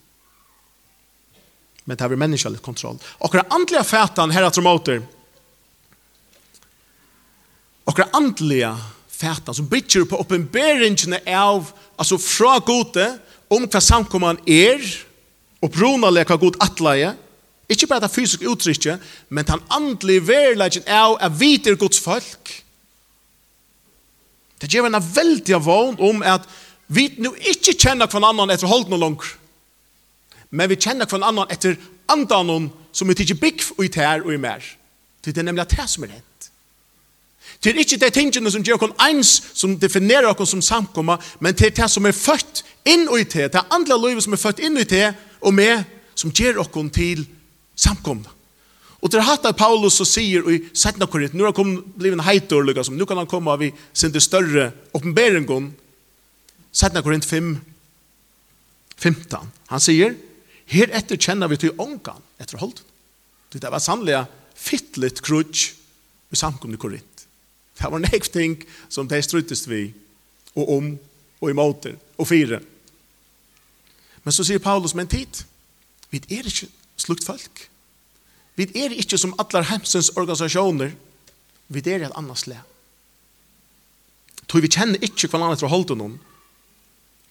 Men 1.86 1.96
det 1.96 2.04
har 2.04 2.10
vi 2.10 2.20
menneskjallet 2.20 2.62
kontroll. 2.62 3.00
Okra 3.24 3.46
andliga 3.50 3.84
fætan, 3.84 4.32
herra 4.32 4.52
tromoter, 4.52 5.02
okra 7.88 8.10
andliga 8.14 8.74
fæta, 9.18 9.54
som 9.54 9.70
bytjer 9.70 10.06
på 10.06 10.20
oppenberingene 10.22 11.20
av, 11.28 11.72
altså 11.98 12.20
fra 12.22 12.58
gode, 12.66 13.08
om 13.50 13.66
hva 13.66 13.82
samkomman 13.82 14.40
er, 14.48 14.84
og 15.64 15.74
bronalega 15.74 16.36
hva 16.36 16.42
god 16.42 16.60
atleie, 16.62 17.14
ikke 17.68 17.88
bare 17.90 18.06
det 18.06 18.14
fysiske 18.14 18.48
uttrykket, 18.48 19.02
men 19.30 19.46
den 19.48 19.64
andelige 19.74 20.28
verleggen 20.28 20.88
av 20.88 21.18
at 21.20 21.34
vi 21.40 21.56
er 21.58 21.76
Guds 21.76 22.00
folk. 22.00 22.54
Det 24.62 24.70
gjør 24.72 24.88
en 24.88 25.02
veldig 25.02 25.60
vogn 25.66 26.00
om 26.00 26.24
at 26.24 26.48
vi 26.88 27.10
nu 27.20 27.34
ikke 27.36 27.76
kjenner 27.76 28.08
hva 28.08 28.24
annan 28.30 28.54
etter 28.54 28.70
holdt 28.72 28.90
noe 28.90 29.02
langt, 29.02 29.26
men 30.50 30.70
vi 30.72 30.80
kjenner 30.80 31.10
hva 31.10 31.20
annan 31.28 31.52
etter 31.52 31.76
andanon 32.08 32.70
som 32.96 33.10
vi 33.10 33.18
tidsi 33.20 33.36
bygg 33.36 33.66
ut 33.78 34.00
her 34.00 34.24
og 34.24 34.32
i 34.34 34.40
mer. 34.40 34.64
Det 35.22 35.36
er 35.36 35.44
nemlig 35.44 35.66
at 35.66 35.76
det 35.76 35.90
som 35.92 36.06
er 36.06 36.16
det. 36.16 36.24
Det 37.64 37.72
er 37.72 37.82
ikke 37.82 38.00
de 38.02 38.10
tingene 38.14 38.52
som 38.54 38.64
gjør 38.64 38.88
oss 38.88 39.06
ens, 39.08 39.32
som 39.58 39.76
definerer 39.80 40.30
oss 40.30 40.54
som 40.54 40.62
samkomma, 40.62 41.18
men 41.40 41.56
det 41.58 41.72
er 41.72 41.78
det 41.82 41.90
som 41.92 42.06
er 42.06 42.16
født 42.16 42.64
inn 42.88 43.08
i 43.10 43.24
det, 43.24 43.52
det 43.54 43.60
er 43.60 43.74
andre 43.74 43.98
livet 44.00 44.24
som 44.24 44.34
er 44.34 44.42
født 44.42 44.62
inn 44.64 44.78
i 44.78 44.88
det, 44.88 45.12
og 45.42 45.54
med, 45.54 45.84
som 46.16 46.32
gjør 46.32 46.62
oss 46.64 46.74
til 46.94 47.26
samkomna. 47.76 48.30
Og 49.02 49.12
det 49.14 49.20
er 49.20 49.28
hatt 49.28 49.46
av 49.46 49.54
Paulus 49.58 50.00
så 50.00 50.06
sier 50.10 50.46
i 50.50 50.58
Sætna 50.74 51.06
Korinth, 51.10 51.36
nå 51.38 51.46
har 51.46 51.54
han 51.58 51.76
blivit 51.96 52.18
en 52.18 52.26
heitor, 52.26 52.64
liksom. 52.66 52.98
nå 52.98 53.06
kan 53.06 53.20
han 53.22 53.30
komme 53.30 53.54
av 53.54 53.62
i 53.62 53.72
sin 53.94 54.14
større 54.22 54.72
oppenberingen, 54.98 55.74
Sætna 56.74 57.02
Korinth 57.02 57.28
5, 57.30 57.56
15. 58.98 59.52
Han 59.70 59.82
sier, 59.82 60.16
her 60.68 60.94
etter 60.98 61.18
kjenner 61.18 61.50
vi 61.50 61.60
til 61.62 61.78
ångan 61.78 62.22
etter 62.42 62.60
holdt. 62.62 62.82
Det 63.54 63.70
var 63.72 63.82
sannelig 63.82 64.26
fittligt 64.58 65.22
krutsk 65.26 65.78
i 66.34 66.38
samkomne 66.38 66.78
Korinth. 66.82 67.17
Det 67.82 67.92
var 67.92 68.02
nekv 68.02 68.32
ting 68.34 68.58
som 68.90 69.08
de 69.08 69.22
struttest 69.22 69.68
vi, 69.70 69.92
og 70.58 70.72
om, 70.78 70.94
og 71.42 71.50
imot, 71.50 71.86
og 72.18 72.28
fire. 72.28 72.60
Men 74.24 74.34
så 74.34 74.44
sier 74.44 74.60
Paulus, 74.60 74.96
men 74.98 75.08
tid, 75.08 75.44
vi 76.10 76.22
er 76.34 76.48
ikke 76.50 76.72
slukt 76.98 77.26
folk. 77.28 77.68
Vi 78.58 78.66
er 78.74 78.96
ikke 78.98 79.20
som 79.22 79.36
allar 79.38 79.70
hemsens 79.70 80.10
organisasjoner, 80.18 80.96
vi 81.68 81.84
er 81.86 82.08
et 82.08 82.18
annars 82.18 82.48
le. 82.50 82.58
Tog 84.48 84.64
vi 84.64 84.72
kjenner 84.72 85.04
ikke 85.04 85.30
hva 85.30 85.44
annet 85.44 85.62
fra 85.62 85.70
holdt 85.70 85.94
noen, 86.00 86.18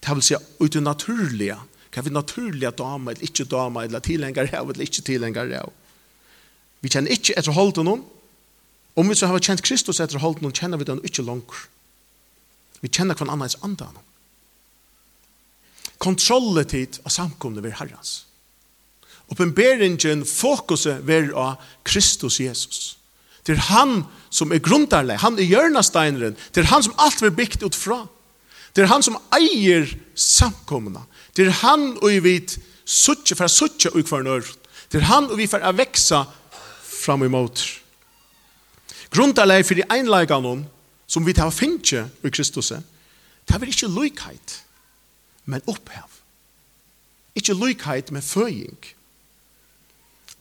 det 0.05 0.13
vil 0.15 0.23
si 0.23 0.37
ut 0.37 0.73
det 0.73 0.83
naturlige, 0.85 1.57
hva 1.91 2.03
vi 2.05 2.13
naturlige 2.13 2.71
damer, 2.77 3.15
eller 3.15 3.25
ikke 3.27 3.47
damer, 3.49 3.87
eller 3.87 4.03
tilhengere 4.05 4.53
av, 4.55 4.69
eller 4.69 4.85
ikke 4.85 5.03
tilhengere 5.03 5.63
av. 5.65 5.73
Vi 6.85 6.91
kjenner 6.93 7.11
ikke 7.11 7.35
etter 7.35 7.57
holdt 7.57 7.81
noen, 7.83 8.05
Om 8.97 9.09
vi 9.09 9.15
så 9.15 9.29
har 9.29 9.43
kjent 9.43 9.61
Kristus 9.61 10.01
etter 10.01 10.21
holdt 10.21 10.41
noen, 10.41 10.55
kjenner 10.55 10.81
vi 10.81 10.87
den 10.89 11.03
ikke 11.05 11.25
langt. 11.25 11.53
Vi 12.81 12.89
kjenner 12.89 13.17
hver 13.17 13.29
annens 13.29 13.57
andan. 13.65 13.93
Kontrolletid 16.01 16.99
av 17.05 17.13
samkomne 17.13 17.61
ved 17.61 17.77
Herrens. 17.77 18.23
Oppenberingen, 19.33 20.23
fokuset 20.25 21.03
ved 21.05 21.33
av 21.37 21.61
Kristus 21.85 22.39
Jesus. 22.39 22.97
Det 23.45 23.55
er 23.55 23.65
han 23.69 24.01
som 24.33 24.51
er 24.51 24.63
grundarleg, 24.63 25.21
han 25.23 25.37
er 25.39 25.47
hjørnesteineren, 25.47 26.35
det 26.53 26.63
er 26.63 26.71
han 26.71 26.83
som 26.83 26.95
alt 26.99 27.21
blir 27.21 27.35
bygd 27.35 27.63
ut 27.63 27.77
fra. 27.77 28.01
Det 28.75 28.83
er 28.83 28.91
han 28.91 29.05
som 29.05 29.17
eier 29.33 29.87
samkomna. 30.13 31.05
Det 31.37 31.47
er 31.47 31.59
han 31.61 31.93
og 32.01 32.09
vi 32.11 32.19
vet 32.25 32.57
suttje 32.85 33.37
fra 33.37 33.47
suttje 33.49 33.93
og 33.93 34.09
hver 34.09 34.25
nør. 34.25 34.45
Det 34.91 35.01
er 35.01 35.09
han 35.09 35.29
og 35.31 35.37
vi 35.39 35.47
får 35.49 35.65
avveksa 35.69 36.25
fram 36.83 37.23
imot. 37.25 37.63
Det 37.63 37.86
grundarleg 39.17 39.65
for 39.65 39.77
de 39.77 39.85
einleikene 39.89 40.67
som 41.07 41.25
vi 41.25 41.33
tar 41.33 41.49
finnje 41.49 42.05
i 42.23 42.29
Kristus, 42.29 42.69
det 43.47 43.55
er 43.55 43.65
ikke 43.65 43.87
lykheit, 43.87 44.63
men 45.45 45.61
opphav. 45.67 46.09
Ikke 47.35 47.53
lykheit, 47.53 48.11
men 48.11 48.21
føying. 48.21 48.85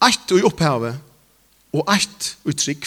Eitt 0.05 0.33
og 0.33 0.49
opphavet, 0.51 0.99
og 1.73 1.85
eitt 1.93 2.37
og 2.45 2.57
trygg. 2.57 2.85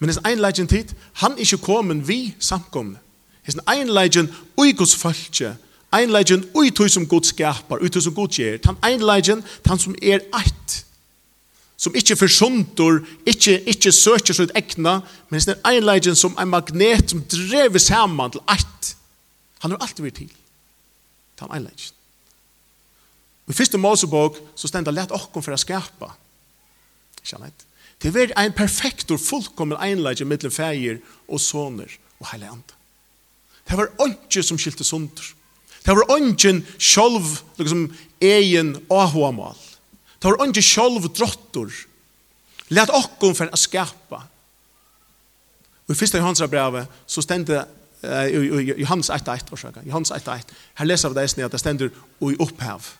Men 0.00 0.10
hans 0.10 0.20
einleikjen 0.26 0.68
tid, 0.68 0.92
han 1.22 1.32
er 1.32 1.44
ikke 1.44 1.62
kommet 1.64 2.08
vi 2.08 2.34
samkomne. 2.40 2.98
Hans 3.44 3.60
einleikjen 3.68 4.30
ui 4.58 4.72
Guds 4.72 4.96
følge, 4.96 5.54
einleikjen 5.92 6.44
ui 6.56 6.70
tog 6.70 6.90
som 6.90 7.06
Gud 7.08 7.28
skaper, 7.28 7.80
ui 7.80 7.88
tog 7.88 8.02
som 8.02 8.14
Gud 8.14 8.36
gjer, 8.36 8.58
han 8.64 8.78
einleikjen, 8.84 9.44
han 9.66 9.78
som 9.78 9.94
er 10.02 10.24
eitt, 10.36 10.84
som 11.80 11.94
ikke 11.96 12.16
forsontor, 12.20 13.00
ikke, 13.26 13.56
ikke 13.72 13.92
søker 13.92 14.36
sitt 14.36 14.52
egna, 14.58 14.98
men 15.32 15.40
ein 15.64 15.86
legend 15.86 16.18
som 16.20 16.36
en 16.36 16.50
magnet 16.52 17.14
som 17.14 17.22
drever 17.24 17.80
sammen 17.80 18.34
til 18.34 18.44
alt. 18.52 18.90
Han 19.64 19.72
har 19.72 19.80
alltid 19.86 20.04
vært 20.04 20.18
til. 20.20 20.34
Ta 21.40 21.48
en 21.48 21.64
legend. 21.64 21.96
I 23.48 23.56
første 23.56 23.80
Mosebok 23.80 24.36
så 24.54 24.68
stender 24.68 24.94
lett 24.94 25.14
åkken 25.16 25.42
for 25.42 25.56
å 25.56 25.60
skapa. 25.60 26.12
Ikke 27.22 27.40
annet. 27.40 27.64
Det 28.00 28.12
er 28.12 28.36
en 28.36 28.56
perfekt 28.56 29.10
og 29.12 29.20
fullkommen 29.20 29.80
einleggen 29.80 30.28
mellom 30.28 30.52
feir 30.52 31.00
og 31.28 31.40
soner 31.40 31.90
og 32.20 32.28
hele 32.30 32.48
andre. 32.48 32.76
Det 33.68 33.76
var 33.76 33.92
åndsje 34.04 34.44
som 34.44 34.60
skilte 34.60 34.84
sunder. 34.84 35.32
Det 35.80 35.96
var 35.96 36.12
åndjen 36.12 36.62
sjolv, 36.76 37.40
liksom 37.56 37.88
egen 38.20 38.76
åhåmål 38.92 39.69
tar 40.20 40.38
ikke 40.46 40.62
selv 40.62 41.08
drottor. 41.16 41.72
Let 42.70 42.92
okkom 42.94 43.34
for 43.34 43.50
å 43.50 43.58
skapa. 43.58 44.22
Og 45.88 45.94
i 45.94 45.98
første 45.98 46.20
Johans 46.20 46.42
brevet 46.46 46.86
så 47.10 47.22
stendte 47.24 47.64
uh, 48.04 48.26
Johans 48.78 49.10
1-1, 49.10 49.50
orsaka. 49.50 49.82
Johans 49.86 50.12
1-1. 50.14 50.52
Her 50.78 50.86
leser 50.86 51.10
vi 51.10 51.18
det 51.18 51.24
eisne 51.26 51.48
at 51.48 51.56
det 51.56 51.60
stender 51.60 51.90
i 51.90 52.36
opphav. 52.38 52.92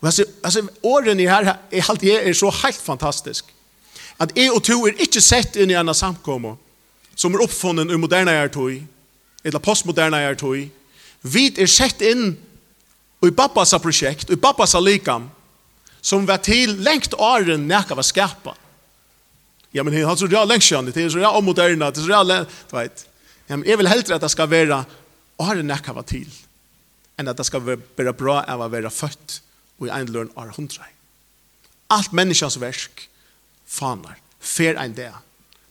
Og 0.00 0.06
altså, 0.06 0.24
altså 0.44 0.62
årene 0.82 1.26
her 1.28 1.48
er, 1.50 1.90
alt 1.90 2.02
jeg 2.02 2.22
er 2.28 2.36
så 2.38 2.52
helt 2.62 2.80
fantastisk. 2.80 3.50
At 4.20 4.32
jeg 4.36 4.52
og 4.52 4.62
to 4.62 4.86
er 4.86 5.00
ikke 5.00 5.20
sett 5.20 5.56
inn 5.56 5.72
i 5.72 5.78
en 5.80 5.94
samkomme 5.94 6.54
som 7.16 7.34
er 7.34 7.42
oppfunnen 7.44 7.90
i 7.90 7.98
moderne 8.00 8.32
hjertøy, 8.32 8.78
eller 9.44 9.60
postmoderne 9.60 10.22
hjertøy. 10.22 10.68
Vi 11.22 11.50
er 11.58 11.68
sett 11.68 12.00
inn 12.04 12.36
i 13.20 13.30
babbasa 13.30 13.80
prosjekt, 13.82 14.30
i 14.30 14.40
babbasa 14.40 14.80
likam, 14.80 15.28
som 16.02 16.26
var 16.28 16.42
til 16.44 16.76
lengt 16.84 17.14
åren 17.18 17.68
nekka 17.68 17.96
var 17.98 18.06
skapa. 18.06 18.54
Ja, 19.72 19.84
men 19.86 19.94
han 19.94 20.18
så 20.18 20.26
rea 20.26 20.44
lengt 20.48 20.66
kjønne, 20.66 20.92
det 20.94 21.04
er 21.04 21.12
så 21.12 21.20
rea 21.20 21.30
omoderna, 21.38 21.90
det 21.90 22.02
er 22.02 22.06
så 22.08 22.12
rea 22.12 22.22
lengt, 22.26 22.56
du 22.70 22.76
vet. 22.76 23.04
Ja, 23.48 23.56
men 23.56 23.66
jeg 23.68 23.78
vil 23.78 23.90
heldre 23.90 24.16
at 24.16 24.24
det 24.24 24.32
skal 24.32 24.50
være 24.50 24.82
åren 25.40 25.70
nekka 25.70 25.94
var 25.96 26.06
til, 26.08 26.28
enn 27.18 27.30
at 27.30 27.38
det 27.38 27.46
skal 27.46 27.64
være 27.66 28.16
bra 28.16 28.40
av 28.48 28.64
å 28.64 28.70
være 28.72 28.92
født 28.92 29.40
og 29.80 29.88
i 29.88 29.92
en 29.94 30.10
lønn 30.12 30.32
år 30.38 30.52
hundre. 30.56 30.86
Alt 31.90 32.12
menneskens 32.14 32.58
versk 32.60 33.06
faner, 33.66 34.18
fer 34.40 34.78
ein 34.78 34.94
det. 34.94 35.12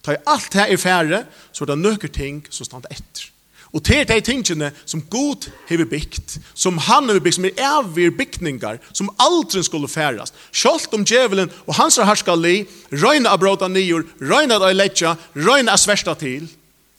Ta 0.04 0.16
i 0.16 0.24
alt 0.32 0.56
her 0.56 0.72
i 0.72 0.78
færre, 0.80 1.26
så 1.52 1.66
er 1.66 1.74
det 1.74 1.82
nøkker 1.82 2.12
ting 2.14 2.42
som 2.50 2.68
stand 2.68 2.88
etter. 2.92 3.30
Og 3.70 3.84
til 3.86 4.02
de 4.10 4.18
tingene 4.26 4.72
som 4.86 5.02
Gud 5.12 5.46
har 5.70 5.86
byggt, 5.86 6.40
som 6.58 6.78
han 6.82 7.10
har 7.10 7.20
byggt, 7.22 7.36
som 7.38 7.46
er 7.46 7.60
evige 7.62 8.12
bygninger, 8.18 8.80
som 8.94 9.12
aldri 9.22 9.62
skulle 9.64 9.88
færes. 9.88 10.34
Sjølt 10.52 10.94
om 10.98 11.06
djevelen 11.06 11.52
og 11.68 11.76
hans 11.78 12.00
herskali, 12.02 12.64
røyna 12.90 13.30
av 13.30 13.42
bråta 13.44 13.70
nyer, 13.70 14.08
røyne 14.22 14.58
av 14.58 14.74
letja, 14.74 15.14
røyne 15.38 15.70
av 15.70 15.78
sversta 15.78 16.18
til, 16.18 16.48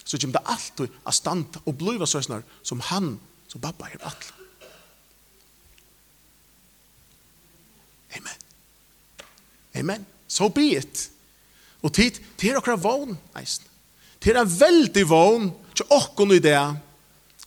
så 0.05 0.19
kommer 0.19 0.39
det 0.39 0.53
alltid 0.55 1.01
av 1.07 1.15
stand 1.15 1.59
og 1.65 1.75
bliva 1.79 2.07
søsnar 2.07 2.47
som 2.63 2.83
han, 2.91 3.17
som 3.51 3.63
babba 3.63 3.91
har 3.91 4.07
atla. 4.13 4.37
Amen. 8.15 8.39
Amen. 9.75 10.07
So 10.29 10.49
be 10.49 10.77
it. 10.79 11.09
Og 11.83 11.93
tid, 11.95 12.19
til 12.39 12.59
okra 12.59 12.77
vogn, 12.79 13.19
eisen. 13.39 13.67
Det 14.21 14.37
er 14.37 14.45
veldig 14.45 15.05
vogn, 15.09 15.51
til 15.81 15.97
åkken 15.97 16.37
i 16.37 16.41
det, 16.45 16.57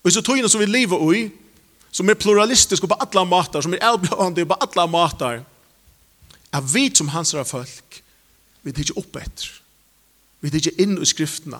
og 0.04 0.12
så 0.12 0.22
togene 0.22 0.50
som 0.52 0.62
vi 0.62 0.67
lever 0.67 1.04
i, 1.15 1.24
som 1.93 2.10
er 2.10 2.17
pluralistiske 2.19 2.89
på 2.89 2.98
alle 3.00 3.26
måter, 3.30 3.62
som 3.62 3.74
er 3.74 3.84
elbjørende 3.86 4.48
på 4.50 4.58
alle 4.65 4.88
måter, 4.89 5.43
er 6.54 6.65
vi 6.74 6.89
som 6.93 7.12
hans 7.13 7.34
er 7.34 7.46
folk, 7.48 8.02
vi 8.63 8.72
er 8.72 8.82
ikke 8.84 8.98
opp 9.00 9.17
etter. 9.22 9.52
Vi 10.41 10.50
er 10.50 10.60
ikke 10.60 10.82
inn 10.84 10.98
i 11.00 11.08
skriftene. 11.08 11.60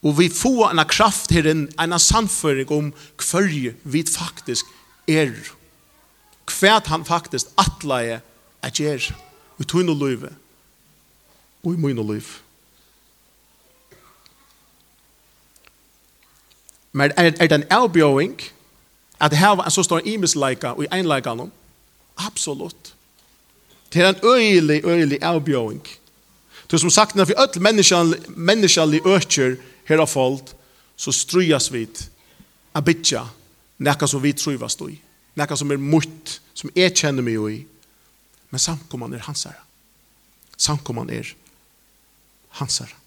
Og 0.00 0.16
vi 0.16 0.30
får 0.32 0.70
en 0.70 0.80
kraft 0.88 1.32
her, 1.34 1.46
en, 1.50 1.66
en 1.76 1.98
samføring 1.98 2.70
om 2.72 2.92
hver 3.20 3.74
vi 3.84 4.04
faktisk 4.08 4.68
er. 5.08 5.34
Hva 6.48 6.80
han 6.88 7.04
faktisk 7.04 7.52
atleier 7.60 8.22
er 8.62 8.72
gjør. 8.72 9.10
Vi 9.58 9.68
tog 9.68 9.82
inn 9.82 9.92
i 9.92 9.98
livet. 9.98 10.32
Og 11.64 11.74
i 11.74 11.80
min 11.80 12.00
liv. 12.08 12.24
Men 16.92 17.12
er, 17.16 17.32
er 17.40 17.46
det 17.46 17.52
en 17.52 17.68
avbjøring 17.70 18.40
at 19.20 19.36
her 19.36 19.62
en 19.62 19.70
så 19.70 19.82
stor 19.82 20.00
imesleika 20.04 20.74
og 20.74 20.86
einleika 20.92 21.34
noen? 21.34 21.52
Absolutt. 22.18 22.94
Det 23.92 24.02
er 24.02 24.08
en 24.08 24.24
øyelig, 24.24 24.84
øyelig 24.84 25.18
avbjøring. 25.22 25.82
Det 26.70 26.76
er 26.76 26.78
som 26.78 26.90
sagt, 26.90 27.16
når 27.16 27.24
vi 27.24 27.34
ødel 27.38 27.62
menneskjallig 28.36 29.00
økker 29.06 29.56
her 29.88 30.00
av 30.00 30.06
folk, 30.06 30.52
så 30.96 31.12
strujas 31.12 31.72
vi 31.72 31.88
a 32.74 32.80
bitja 32.80 33.24
nekka 33.80 34.06
som 34.06 34.22
vi 34.22 34.32
truvas 34.36 34.76
i, 34.86 34.98
nekka 35.34 35.56
som 35.56 35.70
er 35.72 35.80
mutt, 35.80 36.40
som 36.54 36.70
jeg 36.76 36.94
kjenner 36.94 37.24
meg 37.24 37.40
i, 37.50 37.58
men 38.50 38.60
samkomman 38.62 39.14
er 39.16 39.24
hans 39.24 39.46
herre. 39.48 39.64
Samkomman 40.60 41.10
er 41.10 41.32
hans 42.60 42.78
herre 42.82 42.99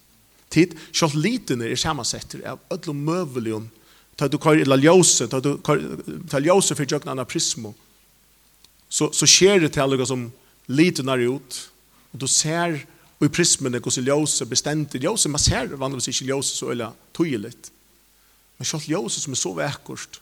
tid 0.54 0.76
sjálv 0.92 1.16
liten 1.18 1.62
er 1.62 1.76
samansetter 1.76 2.44
av 2.54 2.62
öllum 2.74 3.04
mövlion 3.06 3.70
ta 4.16 4.28
du 4.28 4.38
kör 4.38 4.60
illa 4.62 4.78
ljose 4.78 5.28
ta 5.28 5.40
du 5.40 5.56
ta 6.30 6.40
ljose 6.40 6.74
för 6.74 6.86
jøkna 6.86 7.12
anna 7.12 7.24
prismo 7.24 7.74
så 8.88 9.10
så 9.12 9.26
skjer 9.26 9.60
det 9.60 9.68
till 9.74 9.82
alla 9.82 10.06
som 10.06 10.30
liten 10.66 11.08
er 11.08 11.18
ut 11.18 11.70
og 12.12 12.18
då 12.20 12.26
ser 12.26 12.86
och 13.18 13.26
i 13.26 13.28
prismene 13.28 13.78
hur 13.78 14.02
ljose 14.02 14.46
bestemte 14.46 14.98
ljose 14.98 15.28
man 15.28 15.40
ser 15.40 15.66
vanligvis 15.66 16.08
ikke 16.08 16.24
ljose 16.24 16.56
så 16.56 16.70
eller 16.70 16.92
tydligt 17.12 17.70
men 18.58 18.66
sjálv 18.66 18.84
ljose 18.88 19.20
som 19.20 19.32
är 19.32 19.36
så 19.36 19.54
verkost 19.54 20.20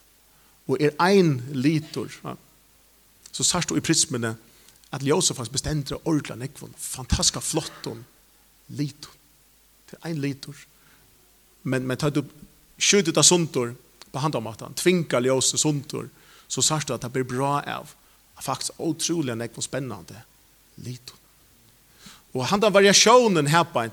och 0.66 0.80
är 0.80 0.92
ein 0.98 1.42
litor 1.52 2.20
ja. 2.22 2.36
så 3.32 3.44
sørst 3.44 3.68
du 3.68 3.76
i 3.76 3.80
prismene 3.80 4.36
att 4.90 5.02
ljose 5.02 5.34
fast 5.34 5.52
bestemte 5.52 5.94
ordla 6.04 6.34
nekvon 6.34 6.74
fantastiska 6.78 7.40
flotton 7.40 8.04
litor 8.66 9.10
Det 9.92 10.00
er 10.00 10.10
en 10.10 10.22
liter. 10.24 10.66
Men, 11.62 11.86
men 11.86 12.00
tar 12.00 12.10
du 12.10 12.22
skjutet 12.80 13.18
av 13.20 13.26
suntor 13.26 13.74
på 14.12 14.20
handomatan, 14.20 14.74
tvinka 14.76 15.20
ljøse 15.22 15.60
suntor, 15.60 16.08
så 16.48 16.64
sørst 16.64 16.90
du 16.90 16.96
at 16.96 17.04
det 17.04 17.12
blir 17.14 17.28
bra 17.28 17.60
av. 17.78 17.92
Faktisk 18.42 18.80
utrolig 18.82 19.36
nekk 19.38 19.60
og 19.60 19.64
spennende 19.64 20.24
liter. 20.82 21.14
Og 22.32 22.48
han 22.48 22.60
den 22.60 22.74
variasjonen 22.74 23.46
her 23.52 23.62
på 23.68 23.84
en 23.84 23.92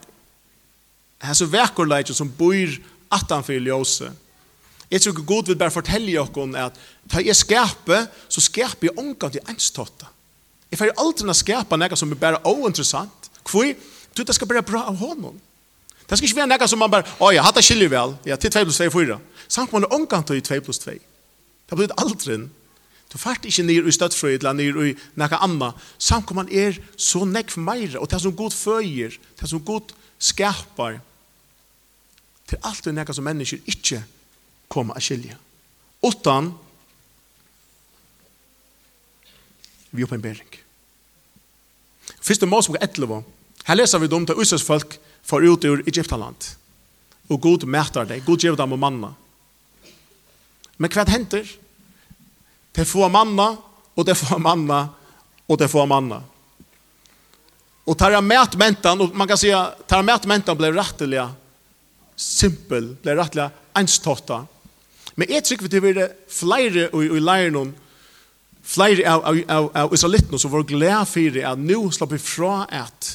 her 1.20 1.36
så 1.36 1.46
vekkerleitje 1.52 2.16
som 2.16 2.32
bor 2.32 2.78
attanfyr 3.12 3.60
ljøse. 3.60 4.08
Jeg 4.90 5.04
tror 5.04 5.14
ikke 5.14 5.28
god 5.28 5.52
vil 5.52 5.60
bare 5.60 5.74
fortelle 5.74 6.16
dere 6.16 6.64
at 6.64 6.80
ta 7.12 7.22
jeg 7.22 7.36
skape, 7.38 8.00
så 8.32 8.42
skaper 8.42 8.88
jeg 8.88 8.98
omgang 8.98 9.34
til 9.34 9.44
enståttet. 9.52 10.08
Jeg 10.72 10.80
får 10.80 10.96
aldri 11.02 11.34
skapa 11.36 11.78
noe 11.78 11.98
som 11.98 12.12
er 12.14 12.22
bare 12.22 12.42
ointeressant. 12.48 13.30
Hvor? 13.44 13.70
Du, 14.16 14.24
det 14.24 14.36
skal 14.36 14.48
bare 14.50 14.66
bra 14.66 14.86
av 14.90 14.98
honom. 15.02 15.38
Det 16.10 16.18
skal 16.18 16.28
ikke 16.28 16.40
være 16.42 16.50
noe 16.50 16.68
som 16.68 16.80
man 16.82 16.92
bare, 16.92 17.06
oi, 17.22 17.36
jeg 17.36 17.46
hatt 17.46 17.60
det 17.60 17.66
skiljer 17.68 17.92
vel, 17.94 18.16
ja, 18.26 18.36
til 18.36 18.52
2 18.52 18.64
plus 18.66 18.80
2 18.82 18.88
er 18.88 18.96
4. 18.96 19.20
Samt 19.48 19.74
man 19.74 19.86
er 19.86 19.94
omgang 19.94 20.26
til 20.26 20.42
2 20.42 20.62
plus 20.66 20.82
2. 20.82 20.96
Det 21.70 21.78
blir 21.78 21.94
aldri 22.02 22.40
Du 23.10 23.18
fært 23.18 23.46
ikke 23.46 23.64
nir 23.66 23.88
i 23.90 23.92
støttfrøy, 23.92 24.36
eller 24.38 24.54
nir 24.54 24.76
i 24.86 24.92
noe 25.18 25.38
annet. 25.42 25.78
Samt 25.98 26.30
man 26.38 26.50
er 26.54 26.78
så 26.94 27.24
nekk 27.26 27.56
for 27.56 27.66
meira, 27.66 27.98
og 27.98 28.10
det 28.10 28.20
er 28.20 28.22
som 28.22 28.36
god 28.36 28.54
føyer, 28.54 29.10
det 29.10 29.44
er 29.44 29.50
som 29.50 29.64
god 29.66 29.94
skapar. 30.20 31.00
Til 32.46 32.62
alt 32.62 32.86
det 32.86 32.94
noe 32.94 33.14
som 33.14 33.26
mennesker 33.26 33.66
ikke 33.66 34.04
kommer 34.70 34.98
å 34.98 35.02
skilje. 35.02 35.38
Utan 36.06 36.54
vi 39.90 40.06
oppenbering. 40.06 40.60
Fyrste 42.22 42.46
Mosebok 42.46 42.78
11, 42.82 43.24
her 43.66 43.78
leser 43.78 44.02
vi 44.02 44.10
dem 44.10 44.26
til 44.30 44.38
Øsers 44.38 44.66
folk, 44.66 45.00
for 45.24 45.46
ut 45.46 45.66
ur 45.66 45.84
Egyptaland. 45.88 46.52
Og 47.30 47.42
Gud 47.42 47.66
mætar 47.70 48.08
deg, 48.10 48.24
Gud 48.26 48.42
gjev 48.44 48.58
dem 48.58 48.74
og 48.74 48.82
manna. 48.82 49.14
Men 50.80 50.92
hva 50.94 51.06
henter? 51.10 51.46
Det 52.74 52.86
får 52.88 53.10
manna, 53.12 53.52
og 53.96 54.06
det 54.08 54.16
får 54.18 54.40
manna, 54.40 54.86
og 55.48 55.60
det 55.60 55.68
får 55.70 55.90
manna. 55.90 56.22
Og 57.90 57.98
tar 57.98 58.14
jeg 58.14 58.24
mæt 58.24 58.56
mentan, 58.58 59.02
og 59.02 59.16
man 59.16 59.28
kan 59.28 59.38
säga, 59.38 59.74
tar 59.88 59.98
jeg 59.98 60.06
mæt 60.06 60.26
mentan 60.30 60.58
ble 60.58 60.72
rettelig 60.72 61.26
simpel, 62.16 62.96
ble 63.02 63.16
rettelig 63.18 63.50
enstotta. 63.76 64.44
Men 65.16 65.30
jeg 65.30 65.44
tykker 65.44 65.68
det 65.68 65.82
blir 65.84 66.12
flere 66.32 66.90
i, 66.94 67.06
i 67.18 67.20
leiren 67.20 67.74
flere 68.70 69.04
av, 69.10 69.26
av, 69.26 69.40
av, 69.48 69.70
av 69.76 69.94
israelitene 69.94 70.40
som 70.40 70.52
var 70.54 70.68
glede 70.70 71.06
for 71.10 71.40
at 71.52 71.60
nå 71.60 71.80
slapp 71.92 72.14
vi 72.14 72.22
fra 72.22 72.54
at 72.70 73.10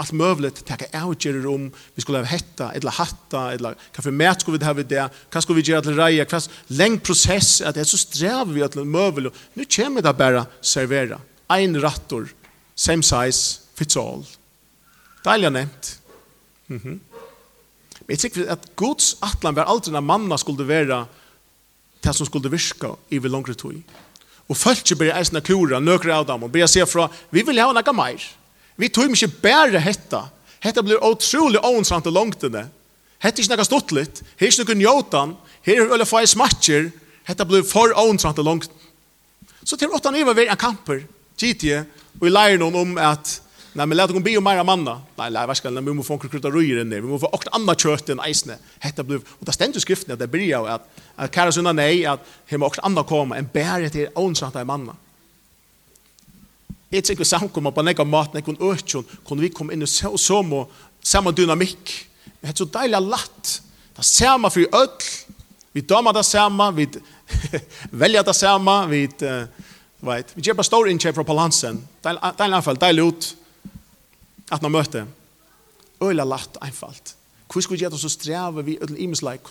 allt 0.00 0.12
möjligt 0.12 0.64
ta 0.66 0.76
avgöra 0.92 1.50
om 1.50 1.70
vi 1.94 2.02
skulle 2.02 2.18
ha 2.18 2.24
hetta 2.24 2.72
eller 2.72 2.90
hatta 2.90 3.52
eller 3.52 3.74
kaffe 3.92 4.10
mer 4.10 4.34
skulle 4.38 4.58
vi 4.58 4.64
ha 4.64 4.72
vid 4.72 4.86
det 4.86 5.08
kan 5.30 5.42
skulle 5.42 5.62
vi 5.62 5.70
göra 5.70 5.82
till 5.82 5.96
raja 5.96 6.24
kvast 6.24 6.50
läng 6.66 6.98
process 7.00 7.60
att 7.60 7.74
det 7.74 7.80
är 7.80 7.84
så 7.84 7.98
sträv 7.98 8.52
vi 8.52 8.62
att 8.62 8.74
mövel 8.74 9.30
nu 9.54 9.64
kommer 9.64 10.02
det 10.02 10.12
bara 10.12 10.46
servera 10.60 11.20
en 11.48 11.80
rattor 11.80 12.28
same 12.74 13.02
size 13.02 13.60
fits 13.74 13.96
all 13.96 14.24
Deilig 15.24 15.52
nevnt. 15.52 16.00
Mm 16.66 16.80
-hmm. 16.80 16.98
Men 18.00 18.08
jeg 18.08 18.18
tykker 18.18 18.50
at 18.50 18.76
Guds 18.76 19.16
atlan 19.22 19.54
var 19.54 19.64
aldri 19.64 19.92
når 19.92 20.00
manna 20.00 20.36
skulle 20.36 20.68
være 20.68 21.06
det 22.04 22.14
som 22.16 22.26
skulle 22.26 22.50
virka 22.50 22.94
i 23.10 23.18
vi 23.18 23.28
langre 23.28 23.54
tog. 23.54 23.82
Og 24.48 24.56
følt 24.56 24.90
ikke 24.90 24.98
bare 24.98 25.18
eisne 25.18 25.40
kura, 25.40 25.78
nøkere 25.78 26.14
av 26.14 26.26
dem, 26.26 26.42
og 26.42 26.52
bare 26.52 26.68
se 26.68 26.86
fra, 26.86 27.08
vi 27.30 27.42
vil 27.42 27.60
ha 27.60 27.72
noe 27.72 27.92
mer. 27.92 28.39
Vi 28.80 28.88
tog 28.88 29.12
ikke 29.12 29.28
bare 29.42 29.80
hetta. 29.84 30.24
Hetta 30.64 30.82
blir 30.84 31.02
utrolig 31.04 31.60
ånsamt 31.64 32.08
og 32.08 32.16
langt 32.16 32.44
inne. 32.48 32.66
Hetta 33.20 33.40
er 33.40 33.44
ikke 33.44 33.58
noe 33.60 33.68
stått 33.68 33.92
litt. 33.96 34.22
Her 34.40 34.48
er 34.48 34.54
ikke 34.54 34.72
noe 34.72 34.80
njotan. 34.80 35.36
Her 35.66 35.82
er 35.82 35.92
øyla 35.92 36.26
smatcher. 36.26 36.90
Hetta 37.28 37.44
blir 37.44 37.66
for 37.68 37.92
ånsamt 37.96 38.40
og 38.40 38.48
langt. 38.48 38.70
Så 39.64 39.76
til 39.76 39.92
åttan 39.92 40.16
iver 40.16 40.34
vi 40.34 40.48
en 40.48 40.56
kamper. 40.56 41.04
GT. 41.36 41.84
Og 42.20 42.24
vi 42.24 42.32
lærer 42.32 42.58
noen 42.58 42.76
om 42.76 42.98
at 42.98 43.40
Nei, 43.70 43.86
men 43.86 43.94
lät 43.96 44.10
hon 44.10 44.22
be 44.22 44.32
om 44.34 44.42
mera 44.42 44.64
manna. 44.66 44.96
Nei, 45.14 45.28
nei, 45.30 45.44
vars 45.46 45.60
kan 45.62 45.76
vi 45.78 45.92
må 45.94 46.02
få 46.02 46.16
krutta 46.18 46.50
röjer 46.50 46.82
ner. 46.84 47.04
Vi 47.04 47.06
må 47.06 47.20
få 47.22 47.28
åkt 47.30 47.52
anna 47.54 47.76
kjøtt 47.78 48.08
enn 48.10 48.22
isne. 48.26 48.56
Hetta 48.82 49.04
blir, 49.06 49.20
og 49.22 49.46
det 49.46 49.54
ständ 49.54 49.78
i 49.78 49.82
skriften 49.82 50.16
at 50.16 50.18
det 50.18 50.26
blir 50.30 50.48
ju 50.48 50.66
att 50.66 50.88
att 51.16 51.30
Karasuna 51.30 51.72
nej 51.72 52.06
att 52.06 52.26
hemma 52.46 52.66
åkt 52.66 52.80
andra 52.82 53.04
enn 53.10 53.32
en 53.32 53.90
til 53.90 53.90
till 53.90 54.08
av 54.44 54.66
manna. 54.66 54.96
Jeg 56.90 57.04
tenker 57.06 57.24
samkommer 57.24 57.70
på 57.70 57.84
nekka 57.86 58.04
mat, 58.04 58.32
nekka 58.34 58.56
økjon, 58.66 59.06
kunne 59.24 59.44
vi 59.44 59.52
komme 59.54 59.74
inn 59.74 59.84
i 59.86 59.90
må 60.42 60.64
samme 61.02 61.32
dynamikk. 61.32 61.92
Det 62.40 62.48
er 62.50 62.56
så 62.56 62.66
deilig 62.66 63.00
latt. 63.06 63.60
Det 63.94 64.02
er 64.02 64.08
samme 64.08 64.50
for 64.50 64.60
øl. 64.60 64.88
Vi 65.72 65.80
damer 65.80 66.12
det 66.12 66.24
samme, 66.26 66.66
vi 66.74 66.88
velger 68.02 68.22
det 68.26 68.34
samme, 68.34 68.88
vi 68.90 69.06
vet. 69.06 70.34
Vi 70.34 70.42
gjør 70.42 70.58
bare 70.58 70.66
stor 70.66 70.88
innkjøp 70.90 71.14
fra 71.14 71.22
balansen. 71.22 71.78
Deilig 72.02 72.56
anfall, 72.58 72.80
deilig 72.80 73.06
ut 73.06 73.30
at 74.50 74.62
man 74.62 74.72
møter. 74.72 75.06
Øyla 76.02 76.24
latt, 76.24 76.58
einfalt. 76.60 77.14
Hvor 77.52 77.60
skulle 77.60 77.78
vi 77.78 77.84
gjøre 77.84 77.94
det 77.94 78.00
så 78.00 78.08
streve 78.08 78.64
vi 78.64 78.78
ødel 78.82 78.98
imensleik? 78.98 79.46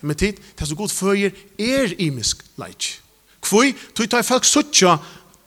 Men 0.00 0.16
tid, 0.16 0.32
det 0.32 0.62
er 0.62 0.70
så 0.70 0.74
godt 0.74 0.92
føyer 0.94 1.30
er 1.58 1.94
imensk 1.98 2.44
leik. 2.58 3.00
Hvor, 3.48 3.66
tog 3.94 4.10
tar 4.10 4.22
folk 4.22 4.44
suttja 4.44 4.96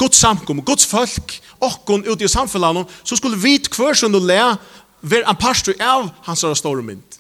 Guds 0.01 0.17
samkom, 0.17 0.63
Guds 0.65 0.87
folk, 0.89 1.37
okkon 1.61 2.05
ute 2.07 2.25
i 2.25 2.31
samfunnet, 2.31 2.89
så 3.05 3.17
skulle 3.17 3.37
vi 3.37 3.59
hver 3.61 3.97
som 3.97 4.13
du 4.13 4.19
le, 4.19 4.41
være 5.01 5.29
en 5.29 5.37
pastor 5.39 5.77
av 5.81 6.09
hans 6.25 6.45
store 6.57 6.83
mynd. 6.85 7.19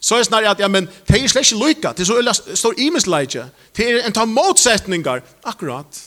Så 0.00 0.16
er 0.16 0.26
snarere 0.28 0.54
at, 0.54 0.60
ja, 0.62 0.68
men 0.70 0.86
det 1.08 1.16
er 1.16 1.28
slett 1.28 1.48
ikke 1.48 1.60
lykka, 1.64 1.92
det 1.92 2.04
er 2.04 2.08
så 2.08 2.18
øyla 2.20 2.34
stor 2.34 2.76
imensleidje, 2.78 3.48
det 3.76 3.86
er 3.88 4.04
en 4.06 4.14
ta 4.14 4.24
motsetningar, 4.28 5.24
akkurat. 5.44 6.02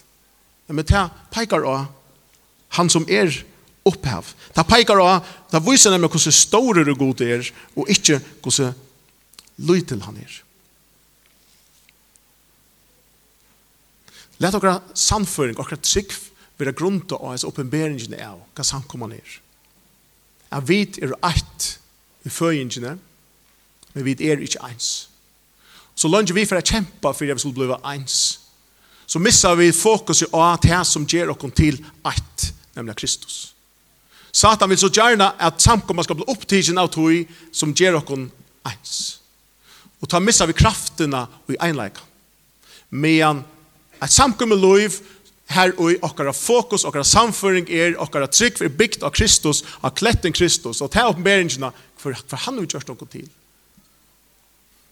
Ja, 0.70 0.74
men 0.74 0.88
det 0.88 1.08
peikar 1.34 1.66
av 1.68 1.90
han 2.78 2.90
som 2.90 3.04
er 3.12 3.34
opphav. 3.88 4.30
Det 4.56 4.64
peikar 4.70 5.02
av, 5.04 5.26
det 5.52 5.60
viser 5.66 5.92
nemlig 5.92 6.12
hvordan 6.14 6.38
store 6.38 6.96
god 6.96 7.26
er, 7.26 7.52
og 7.76 7.90
ikke 7.92 8.22
hvordan 8.44 8.74
lytel 9.68 10.06
han 10.08 10.22
er. 10.22 10.38
Læt 14.42 14.58
okra 14.58 14.80
samføring, 14.98 15.60
okra 15.60 15.78
trygg, 15.78 16.14
vera 16.58 16.74
grunda 16.74 17.18
av 17.18 17.34
hans 17.34 17.46
oppenberingene 17.46 18.18
av 18.26 18.42
hva 18.56 18.66
samkomman 18.66 19.14
er. 19.14 19.38
Jeg 20.52 20.68
vet 20.68 21.00
er 21.02 21.14
eit 21.30 21.68
i 22.26 22.30
føyingene, 22.34 22.98
men 23.94 24.06
vi 24.06 24.16
er 24.28 24.42
ikke 24.42 24.64
eins. 24.66 24.90
Så 25.96 26.10
lønner 26.10 26.34
vi 26.34 26.46
for 26.48 26.58
å 26.58 26.66
kjempe 26.66 27.14
for 27.14 27.26
at 27.26 27.38
vi 27.38 27.44
skulle 27.44 27.70
bli 27.70 27.80
eins, 27.94 28.18
så 29.06 29.20
missar 29.20 29.58
vi 29.60 29.74
fokuset 29.76 30.32
at 30.34 30.64
det 30.64 30.84
som 30.88 31.06
gjør 31.06 31.34
oss 31.34 31.56
til 31.56 31.78
eit, 32.08 32.46
nemlig 32.78 32.96
Kristus. 33.02 33.40
Satan 34.32 34.70
vil 34.72 34.80
så 34.80 34.88
gjerne 34.88 35.34
at 35.36 35.60
samkomman 35.62 36.06
skal 36.08 36.16
bli 36.22 36.30
opptidgen 36.32 36.80
av 36.80 36.88
tog 36.94 37.28
som 37.52 37.74
gjør 37.76 38.00
oss 38.00 38.14
eins. 38.70 38.94
Og 40.00 40.10
ta 40.10 40.22
missar 40.24 40.48
vi 40.48 40.56
kraftene 40.56 41.26
og 41.28 41.52
i 41.52 41.60
einleika. 41.60 42.02
Men 42.90 43.44
et 44.02 44.14
samkommet 44.14 44.60
liv 44.62 44.98
her 45.52 45.74
og 45.78 46.04
okkara 46.06 46.34
fokus, 46.36 46.86
okkara 46.88 47.06
samføring 47.08 47.70
er, 47.70 47.98
okkara 48.00 48.30
trygg 48.32 48.58
for 48.60 48.72
bygd 48.72 49.04
av 49.04 49.14
Kristus, 49.16 49.64
av 49.84 49.96
kletten 50.00 50.34
Kristus, 50.34 50.82
og 50.82 50.92
ta 50.94 51.08
oppenberingene 51.10 51.72
for, 52.00 52.16
for 52.28 52.46
han 52.46 52.60
har 52.60 52.70
gjort 52.70 52.92
noe 52.92 53.10
til. 53.12 53.28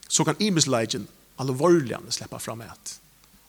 Så 0.09 0.25
kan 0.25 0.39
imesleggen 0.41 1.07
alvorligene 1.39 2.11
slippe 2.11 2.41
fram 2.43 2.65
et. 2.65 2.95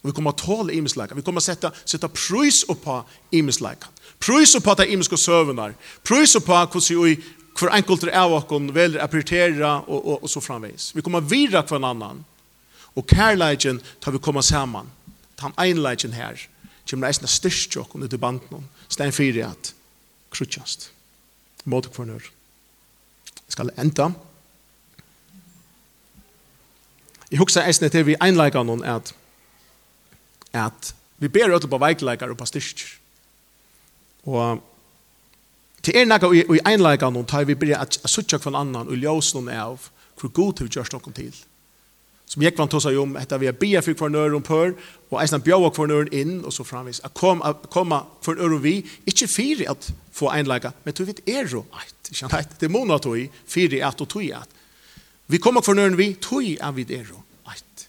Og 0.00 0.10
vi 0.10 0.14
kommer 0.16 0.32
å 0.32 0.38
tåle 0.38 0.76
imesleggen, 0.76 1.18
vi 1.18 1.24
kommer 1.26 1.42
å 1.42 1.44
sette, 1.44 1.72
sette 1.84 2.08
prøys 2.08 2.62
på 2.64 3.00
imesleggen. 3.36 3.98
Prøys 4.20 4.54
på 4.62 4.74
de 4.76 4.86
imiske 4.92 5.16
søvnene, 5.16 5.74
prøys 6.04 6.36
på 6.36 6.46
hvordan 6.46 7.04
vi 7.04 7.18
hver 7.60 7.74
enkelt 7.76 8.06
av 8.14 8.32
oss 8.32 8.46
velger 8.72 9.02
å 9.02 9.08
prioritere 9.10 9.70
og, 9.82 9.98
og, 9.98 10.22
og 10.22 10.30
så 10.30 10.40
framveis. 10.40 10.92
Vi 10.94 11.02
kommer 11.04 11.20
å 11.20 11.28
vire 11.28 11.60
hver 11.66 11.84
annen, 11.84 12.22
og 12.96 13.06
kærleggen 13.10 13.80
tar 14.00 14.14
vi 14.14 14.22
komme 14.22 14.42
sammen 14.44 14.88
han 15.40 15.56
einleitjen 15.58 16.16
her, 16.16 16.38
kommer 16.90 17.08
eisen 17.08 17.26
av 17.26 17.32
styrstjokken 17.32 18.02
ut 18.02 18.14
i 18.14 18.18
banden, 18.20 18.66
stein 18.88 19.12
fyrir 19.14 19.46
at 19.50 19.74
krutjast. 20.30 20.90
mot 21.64 21.86
for 21.94 22.04
nør. 22.08 22.24
Jeg 23.36 23.54
skal 23.54 23.70
enda. 23.78 24.10
Jeg 27.30 27.38
husker 27.38 27.66
eisne 27.66 27.90
til 27.92 28.06
vi 28.06 28.16
einleikar 28.22 28.64
noen 28.66 28.84
at 28.84 29.14
at 30.56 30.94
vi 31.22 31.28
ber 31.28 31.52
ut 31.54 31.68
på 31.70 31.78
veikleikar 31.78 32.32
og 32.32 32.38
på 32.40 32.46
styrstjur. 32.48 32.96
Og 34.26 34.62
til 35.82 35.96
er 35.96 36.08
nekka 36.08 36.32
i 36.34 36.62
einleikar 36.66 37.12
noen 37.12 37.28
tar 37.28 37.46
vi 37.46 37.54
ber 37.54 37.76
at 37.78 38.00
suttja 38.04 38.40
kvann 38.40 38.58
annan 38.58 38.90
og 38.90 38.98
ljøs 38.98 39.34
noen 39.36 39.52
av 39.54 39.90
hvor 40.18 40.32
god 40.32 40.58
du 40.58 40.66
gjørst 40.66 40.96
noen 40.96 41.16
til 41.16 41.36
som 42.30 42.42
jeg 42.44 42.52
Jekvan 42.52 42.70
seg 42.70 42.98
om, 43.00 43.16
etter 43.18 43.40
vi 43.42 43.48
har 43.48 43.56
bia 43.58 43.80
for 43.82 43.96
kvarn 43.98 44.14
øren 44.14 44.44
pør, 44.46 44.76
og 45.10 45.16
eisen 45.18 45.42
bjaua 45.42 45.72
kvarn 45.74 45.90
øren 45.90 46.12
inn, 46.14 46.36
og 46.46 46.52
så 46.54 46.62
framvis, 46.62 47.00
at 47.02 47.14
kom, 47.18 47.42
a, 47.42 47.56
koma 47.74 48.04
kvarn 48.22 48.54
vi, 48.62 48.76
ikke 49.06 49.26
fyri 49.26 49.66
at 49.66 49.88
få 50.14 50.30
einleika, 50.30 50.70
men 50.84 50.94
du 50.94 51.02
vet 51.08 51.24
er 51.26 51.50
jo 51.50 51.64
eit, 51.80 52.12
ikkje 52.12 52.30
eit, 52.38 52.54
det 52.60 52.70
må 52.70 52.84
nå 52.86 53.00
tog, 53.02 53.18
fyri 53.50 53.82
at 53.82 54.00
og 54.00 54.08
tog 54.08 54.30
at. 54.38 54.54
Vi 55.26 55.42
kommer 55.42 55.64
kvarn 55.66 55.82
øren 55.82 55.98
vi, 55.98 56.12
tog 56.22 56.46
at 56.46 56.76
vi 56.76 56.86
er 56.94 57.10
jo 57.10 57.18
eit. 57.50 57.86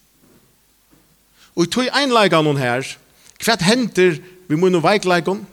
Og 1.54 1.70
tog 1.70 1.86
einleika 1.94 2.42
noen 2.42 2.58
her, 2.58 2.96
hva 3.42 3.58
henter 3.62 4.18
vi 4.48 4.58
må 4.58 4.72
noen 4.72 4.82
veikleikon, 4.82 5.46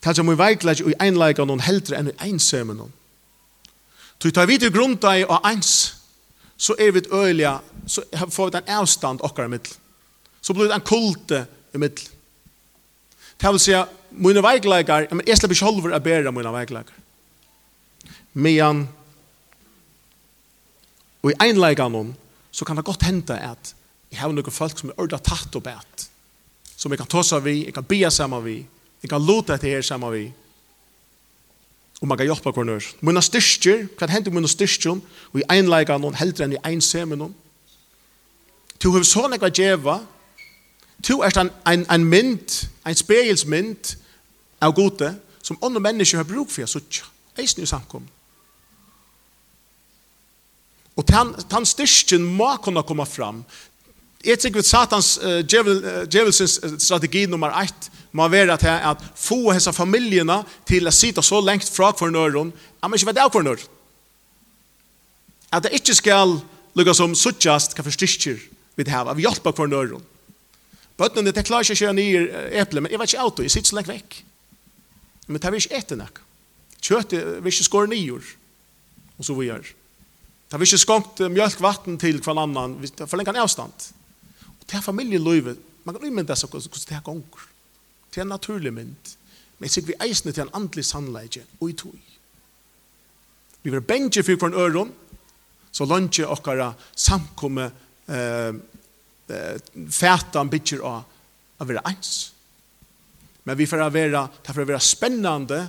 Tals 0.00 0.18
om 0.18 0.30
vi 0.30 0.36
veikleik 0.38 0.80
og 0.80 0.94
einleika 0.96 1.44
noen 1.44 1.60
heldre 1.60 1.98
enn 1.98 2.14
einsømen 2.24 2.78
noen. 2.80 2.92
Tog 4.20 4.32
tar 4.36 4.48
vi 4.48 4.56
til 4.60 4.72
grunn 4.72 4.96
og 4.96 5.48
eins, 5.48 5.99
så 6.60 6.76
er 6.76 6.92
vi 6.92 7.00
øyelige, 7.08 7.54
så 7.88 8.04
får 8.28 8.50
vi 8.50 8.58
en 8.58 8.72
avstand 8.76 9.22
okkar 9.24 9.48
i 9.48 9.52
middel. 9.54 9.72
Så 10.40 10.52
blir 10.52 10.68
det 10.68 10.76
en 10.76 10.84
kulte 10.84 11.46
i 11.74 11.80
middel. 11.80 12.08
Det 13.40 13.52
vil 13.54 13.62
si 13.62 13.72
at 13.72 13.88
mine 14.10 14.42
veikleikar, 14.44 15.06
men 15.14 15.24
jeg 15.26 15.38
slipper 15.38 15.56
ikke 15.56 15.70
holver 15.70 15.96
å 15.96 16.02
bære 16.04 16.32
mine 16.36 16.52
veikleikar. 16.52 16.96
Men 18.34 18.88
og 21.20 21.32
i 21.32 21.38
einleikan 21.44 22.14
så 22.50 22.64
kan 22.64 22.76
det 22.76 22.84
godt 22.84 23.04
hente 23.04 23.36
at 23.36 23.74
jeg 24.10 24.20
har 24.20 24.32
noen 24.32 24.52
folk 24.52 24.78
som 24.78 24.90
er 24.90 25.00
ordet 25.00 25.22
tatt 25.22 25.56
og 25.56 25.64
bæt. 25.64 26.06
Som 26.76 26.92
jeg 26.92 27.00
kan 27.00 27.10
ta 27.12 27.22
seg 27.24 27.44
vi, 27.44 27.56
jeg 27.66 27.74
kan 27.76 27.86
be 27.86 28.00
sammen 28.10 28.44
vi, 28.44 28.58
jeg 29.02 29.10
kan 29.10 29.22
lute 29.22 29.54
etter 29.54 29.76
her 29.76 29.84
sammen 29.86 30.12
vi, 30.12 30.24
og 32.00 32.08
man 32.08 32.18
kan 32.18 32.26
hjelpe 32.26 32.50
hver 32.50 32.64
nør. 32.64 32.86
Mine 33.00 33.22
styrker, 33.22 33.84
hva 33.98 34.08
hender 34.08 34.32
mine 34.32 34.48
styrker, 34.48 35.00
og 35.32 35.40
i 35.40 35.46
einleggene 35.52 36.00
noen 36.00 36.16
heldre 36.16 36.46
enn 36.46 36.56
i 36.56 36.62
einsemen 36.64 37.20
noen. 37.20 37.34
Du 38.80 38.88
har 38.94 39.04
så 39.04 39.26
nekva 39.28 39.50
djeva, 39.52 39.98
du 41.08 41.18
er 41.24 41.36
en, 41.40 41.50
en, 41.68 41.84
en 41.92 42.04
mynd, 42.04 42.56
en 42.86 42.96
spegelsmynd 42.96 43.94
av 44.64 44.72
gode, 44.76 45.12
som 45.42 45.58
andre 45.64 45.80
mennesker 45.80 46.20
har 46.20 46.28
bruk 46.28 46.50
for, 46.52 46.68
så 46.68 46.80
eisen 47.40 47.64
i 47.64 47.68
samkom. 47.68 48.06
Og 50.96 51.06
den 51.08 51.66
styrken 51.68 52.24
må 52.24 52.50
kunne 52.60 52.82
komme 52.84 53.06
fram. 53.08 53.44
Jeg 54.24 54.40
tykker 54.40 54.60
at 54.60 54.68
Satans 54.68 55.14
uh, 55.22 55.40
djevelsens 55.44 56.58
strategi 56.82 57.24
nummer 57.26 57.54
ett 57.62 57.88
må 58.12 58.26
være 58.28 58.52
at, 58.58 58.64
at 58.64 59.04
få 59.16 59.52
hese 59.54 59.72
familjerna 59.72 60.42
til 60.68 60.88
å 60.88 60.92
sitte 60.92 61.22
så 61.24 61.40
lengt 61.40 61.68
fra 61.70 61.92
kvarnøren 61.96 62.50
at 62.52 62.88
man 62.88 62.98
ikke 62.98 63.12
vet 63.12 63.22
av 63.22 63.32
kvarnøren. 63.32 63.76
At 65.50 65.64
det 65.64 65.74
ikke 65.78 65.96
skal 65.96 66.36
lukke 66.78 66.94
som 66.94 67.14
suttjast 67.18 67.74
hva 67.74 67.84
for 67.86 67.94
styrkjer 67.94 68.38
vi 68.76 68.86
det 68.86 68.92
her, 68.92 69.08
at 69.08 69.18
vi 69.18 69.24
hjelper 69.26 69.54
kvarnøren. 69.56 70.04
Bøttene, 71.00 71.32
det 71.32 71.46
klarer 71.48 71.64
ikke 71.64 71.78
å 71.78 71.80
kjøre 71.80 71.96
nye 71.96 72.42
eple, 72.60 72.82
men 72.82 72.92
jeg 72.92 73.00
vet 73.00 73.14
ikke 73.14 73.24
auto, 73.24 73.44
jeg 73.44 73.54
sitter 73.54 73.72
så 73.72 73.78
lengt 73.78 73.90
vekk. 73.90 74.18
Men 75.26 75.40
det 75.40 75.48
er 75.48 75.56
ikke 75.56 75.78
etter 75.78 76.00
nok. 76.00 76.20
Kjøttet 76.80 77.38
vil 77.40 77.52
ikke 77.52 77.66
skåre 77.66 77.90
nye, 77.92 78.18
og 79.16 79.24
så 79.26 79.36
vi 79.38 79.48
gjør. 79.48 79.64
Det 80.50 80.58
er 80.58 80.60
vi 80.60 80.68
ikke 80.68 80.82
skonkt 80.82 81.22
mjölk 81.30 81.60
vatten 81.62 81.98
til 82.02 82.20
hver 82.20 82.42
annan, 82.42 82.76
for 83.06 83.16
lenge 83.20 83.38
avstand. 83.38 83.90
Det 84.70 84.78
er 84.78 84.84
familielivet. 84.86 85.58
Man 85.84 85.96
kan 85.96 86.06
umynda 86.06 86.36
seg 86.38 86.52
hvordan 86.52 86.86
det 86.86 86.96
er 86.96 87.02
gonger. 87.02 87.46
Det 88.10 88.20
er 88.20 88.26
en 88.26 88.34
naturlig 88.36 88.72
mynd. 88.74 89.14
Men 89.58 89.66
jeg 89.66 89.74
sikker 89.74 89.92
vi 89.92 90.06
eisne 90.06 90.32
til 90.32 90.46
en 90.46 90.54
andelig 90.54 90.84
sannleidje 90.86 91.42
og 91.58 91.70
i 91.70 91.76
tog. 91.76 91.96
Vi 93.62 93.72
var 93.74 93.84
bensje 93.84 94.22
for 94.24 94.46
en 94.46 94.54
øron, 94.54 94.92
så 95.72 95.84
lønge 95.84 96.26
okkara 96.26 96.72
samkomme 96.96 97.66
eh, 98.08 98.54
fætan 99.90 100.50
bytjer 100.50 100.80
av 100.86 101.60
å 101.60 101.66
være 101.68 101.82
eins. 101.90 102.30
Men 103.44 103.58
vi 103.58 103.66
får 103.66 103.84
være, 103.90 104.24
det 104.46 104.54
får 104.54 104.64
være 104.70 104.80
spennende, 104.80 105.60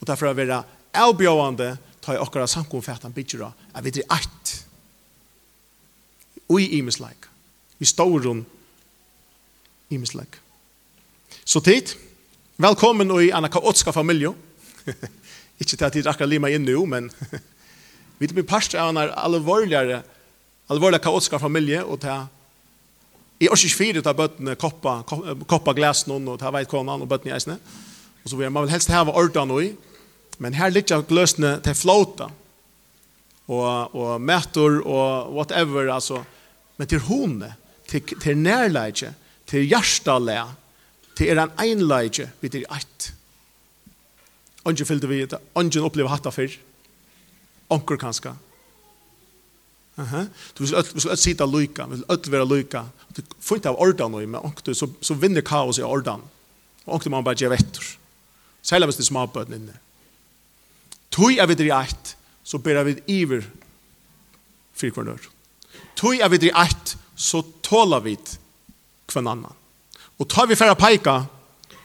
og 0.00 0.08
det 0.08 0.18
får 0.18 0.34
være 0.36 0.62
avbjøvende, 0.96 1.70
ta 2.02 2.16
i 2.16 2.20
okkara 2.22 2.48
samkomme 2.50 2.84
fætan 2.84 3.14
bytjer 3.14 3.46
av 3.46 3.64
at 3.76 3.84
vi 3.84 3.94
er 4.00 4.12
eit. 4.16 4.52
Og 6.48 6.60
i 6.62 6.82
like 6.82 7.35
i 7.78 7.84
stauron 7.84 8.44
imisleg. 9.88 10.26
Så 11.44 11.60
tid, 11.60 11.92
velkommen 12.56 13.10
i 13.20 13.30
anna 13.32 13.48
kaotska 13.48 13.92
familie. 13.92 14.32
Ikke 15.60 15.76
til 15.76 15.84
at 15.84 15.96
jeg 15.96 16.06
akkurat 16.06 16.28
lima 16.28 16.50
inn 16.52 16.66
nu, 16.66 16.84
men 16.86 17.10
vi 18.18 18.28
er 18.28 18.48
parst 18.48 18.74
av 18.74 18.90
anna 18.90 19.08
alvorligere, 19.24 20.02
alvorligere 20.68 21.04
kaotska 21.04 21.38
familje, 21.38 21.82
og 21.84 22.00
til 22.00 22.26
i 23.40 23.48
års 23.52 23.66
24 23.68 24.00
tar 24.00 24.16
bøttene 24.16 24.54
koppa, 24.56 25.02
koppa 25.04 25.74
glas 25.76 26.06
noen, 26.08 26.28
og 26.32 26.40
tar 26.40 26.54
veit 26.56 26.70
konan 26.70 27.02
og 27.04 27.10
bøttene 27.10 27.34
i 27.34 27.36
eisene. 27.36 27.58
Og 28.24 28.32
så 28.32 28.38
vil 28.38 28.50
man 28.50 28.64
vil 28.64 28.72
helst 28.72 28.90
hava 28.90 29.12
ordan 29.12 29.52
i, 29.60 29.74
men 30.40 30.56
her 30.56 30.72
litt 30.72 30.92
av 30.92 31.04
gløsene 31.08 31.58
til 31.64 31.76
flåta, 31.76 32.30
og, 33.46 33.94
og 33.94 34.16
mætor 34.20 34.80
og 34.82 35.36
whatever, 35.36 35.92
altså, 35.94 36.24
men 36.76 36.88
til 36.90 37.04
hone, 37.06 37.52
til, 37.88 38.02
til 38.20 38.38
nærleidje, 38.38 39.14
til 39.46 39.66
hjertalæ, 39.66 40.40
til 41.16 41.28
er 41.32 41.42
en 41.42 41.54
einleidje 41.62 42.30
vi 42.40 42.48
til 42.48 42.66
eit. 42.72 43.12
Ongen 44.64 44.86
fyllte 44.86 45.08
vi, 45.08 45.24
det, 45.24 45.38
ongen 45.54 45.86
opplevde 45.86 46.10
hatt 46.10 46.34
fyrr. 46.34 46.58
Onker 47.70 47.96
kanska. 47.96 48.34
Uh 49.96 50.12
-huh. 50.12 50.26
Du 50.58 50.64
vil 50.64 50.74
öll, 50.74 51.08
vil 51.08 51.16
sita 51.16 51.46
lyka, 51.46 51.86
vil 51.86 52.04
öll 52.08 52.30
vera 52.30 52.44
lyka. 52.44 52.84
Du 53.16 53.22
får 53.40 53.56
inte 53.56 53.68
av 53.68 53.80
ordan 53.80 54.10
nu, 54.10 54.26
men 54.26 54.40
onker, 54.40 54.72
så, 54.72 54.88
så 55.00 55.14
vinner 55.14 55.40
kaos 55.40 55.78
i 55.78 55.82
ordan. 55.82 56.20
Og 56.86 56.94
onker 56.94 57.10
man 57.10 57.24
bara 57.24 57.34
gjør 57.34 57.48
vettur. 57.48 57.84
Særlig 58.62 58.86
hvis 58.86 58.96
det 58.96 59.02
er 59.02 59.06
småbøten 59.06 59.54
inne. 59.54 59.78
Tui 61.10 61.38
er 61.38 61.46
vi 61.46 61.64
i 61.64 61.70
eit, 61.70 62.16
så 62.44 62.58
ber 62.58 62.82
vi 62.82 62.96
iver 63.06 63.42
fyrir 64.74 64.92
kvarnør. 64.92 65.28
Tui 65.96 66.20
er 66.20 66.28
vi 66.28 66.36
i 66.46 66.50
eit, 66.50 66.96
så 67.16 67.42
tåla 67.66 68.00
vid 68.00 68.36
kvann 69.10 69.28
annan. 69.28 69.54
Og 70.16 70.28
tar 70.30 70.46
vi 70.46 70.56
færre 70.56 70.76
peika, 70.78 71.24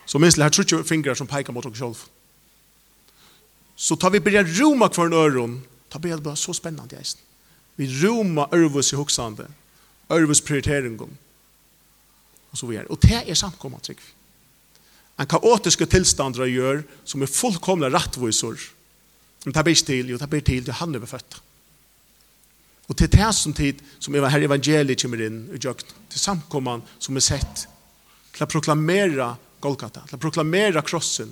så 0.06 0.20
minst 0.20 0.38
det 0.38 0.46
her 0.46 0.54
trutje 0.54 0.84
fingrar 0.88 1.18
som 1.18 1.28
peika 1.28 1.52
mot 1.52 1.66
oss 1.66 1.78
sjolv. 1.78 2.06
Så 3.76 3.96
tar 3.96 4.14
vi 4.14 4.20
börja 4.20 4.44
roma 4.44 4.90
kvarn 4.90 5.14
öron, 5.14 5.62
tar 5.90 6.00
börja 6.00 6.16
det 6.16 6.24
bara 6.24 6.36
så 6.36 6.54
spännande 6.54 6.96
jag 6.96 7.06
Vi 7.76 7.88
roma 7.88 8.48
örvus 8.52 8.94
i 8.94 8.96
hoksande, 8.96 9.48
örvus 10.10 10.42
prioriteringen. 10.42 11.18
Og 12.52 12.58
så 12.58 12.68
vidare. 12.68 12.90
Og 12.92 13.00
det 13.02 13.24
er 13.30 13.36
samkomma 13.36 13.80
trygg. 13.80 14.00
En 15.20 15.28
kaotiske 15.28 15.86
tilstandra 15.86 16.48
gör 16.48 16.84
som 17.04 17.22
är 17.22 17.26
fullkomna 17.26 17.90
rattvisor. 17.90 18.60
Men 19.46 19.54
det 19.54 19.64
blir 19.64 19.76
till, 19.76 20.10
jo 20.10 20.18
det 20.18 20.28
blir 20.28 20.42
till, 20.42 20.64
det 20.64 20.72
han 20.72 20.96
överfötta. 20.96 21.38
Og 22.92 22.98
til 23.00 23.08
det 23.08 23.30
som 23.32 23.54
tid 23.56 23.80
som 24.04 24.16
her 24.20 24.44
evangeliet 24.44 25.00
kommer 25.00 25.22
inn 25.24 25.46
i 25.56 25.60
djøkt, 25.62 25.94
til 26.12 26.20
samkomman 26.20 26.84
som 27.00 27.16
er 27.16 27.24
sett, 27.24 27.68
til 28.36 28.44
å 28.44 28.50
proklamere 28.52 29.30
Golgata, 29.64 30.04
til 30.10 30.18
å 30.18 30.20
proklamere 30.20 30.84
krossen, 30.84 31.32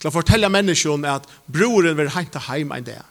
til 0.00 0.10
å 0.10 0.14
fortelle 0.14 0.50
menneskene 0.50 1.12
at 1.12 1.28
broren 1.46 1.94
vil 1.98 2.10
hente 2.10 2.42
heim 2.48 2.74
en 2.74 2.88
dag. 2.88 3.04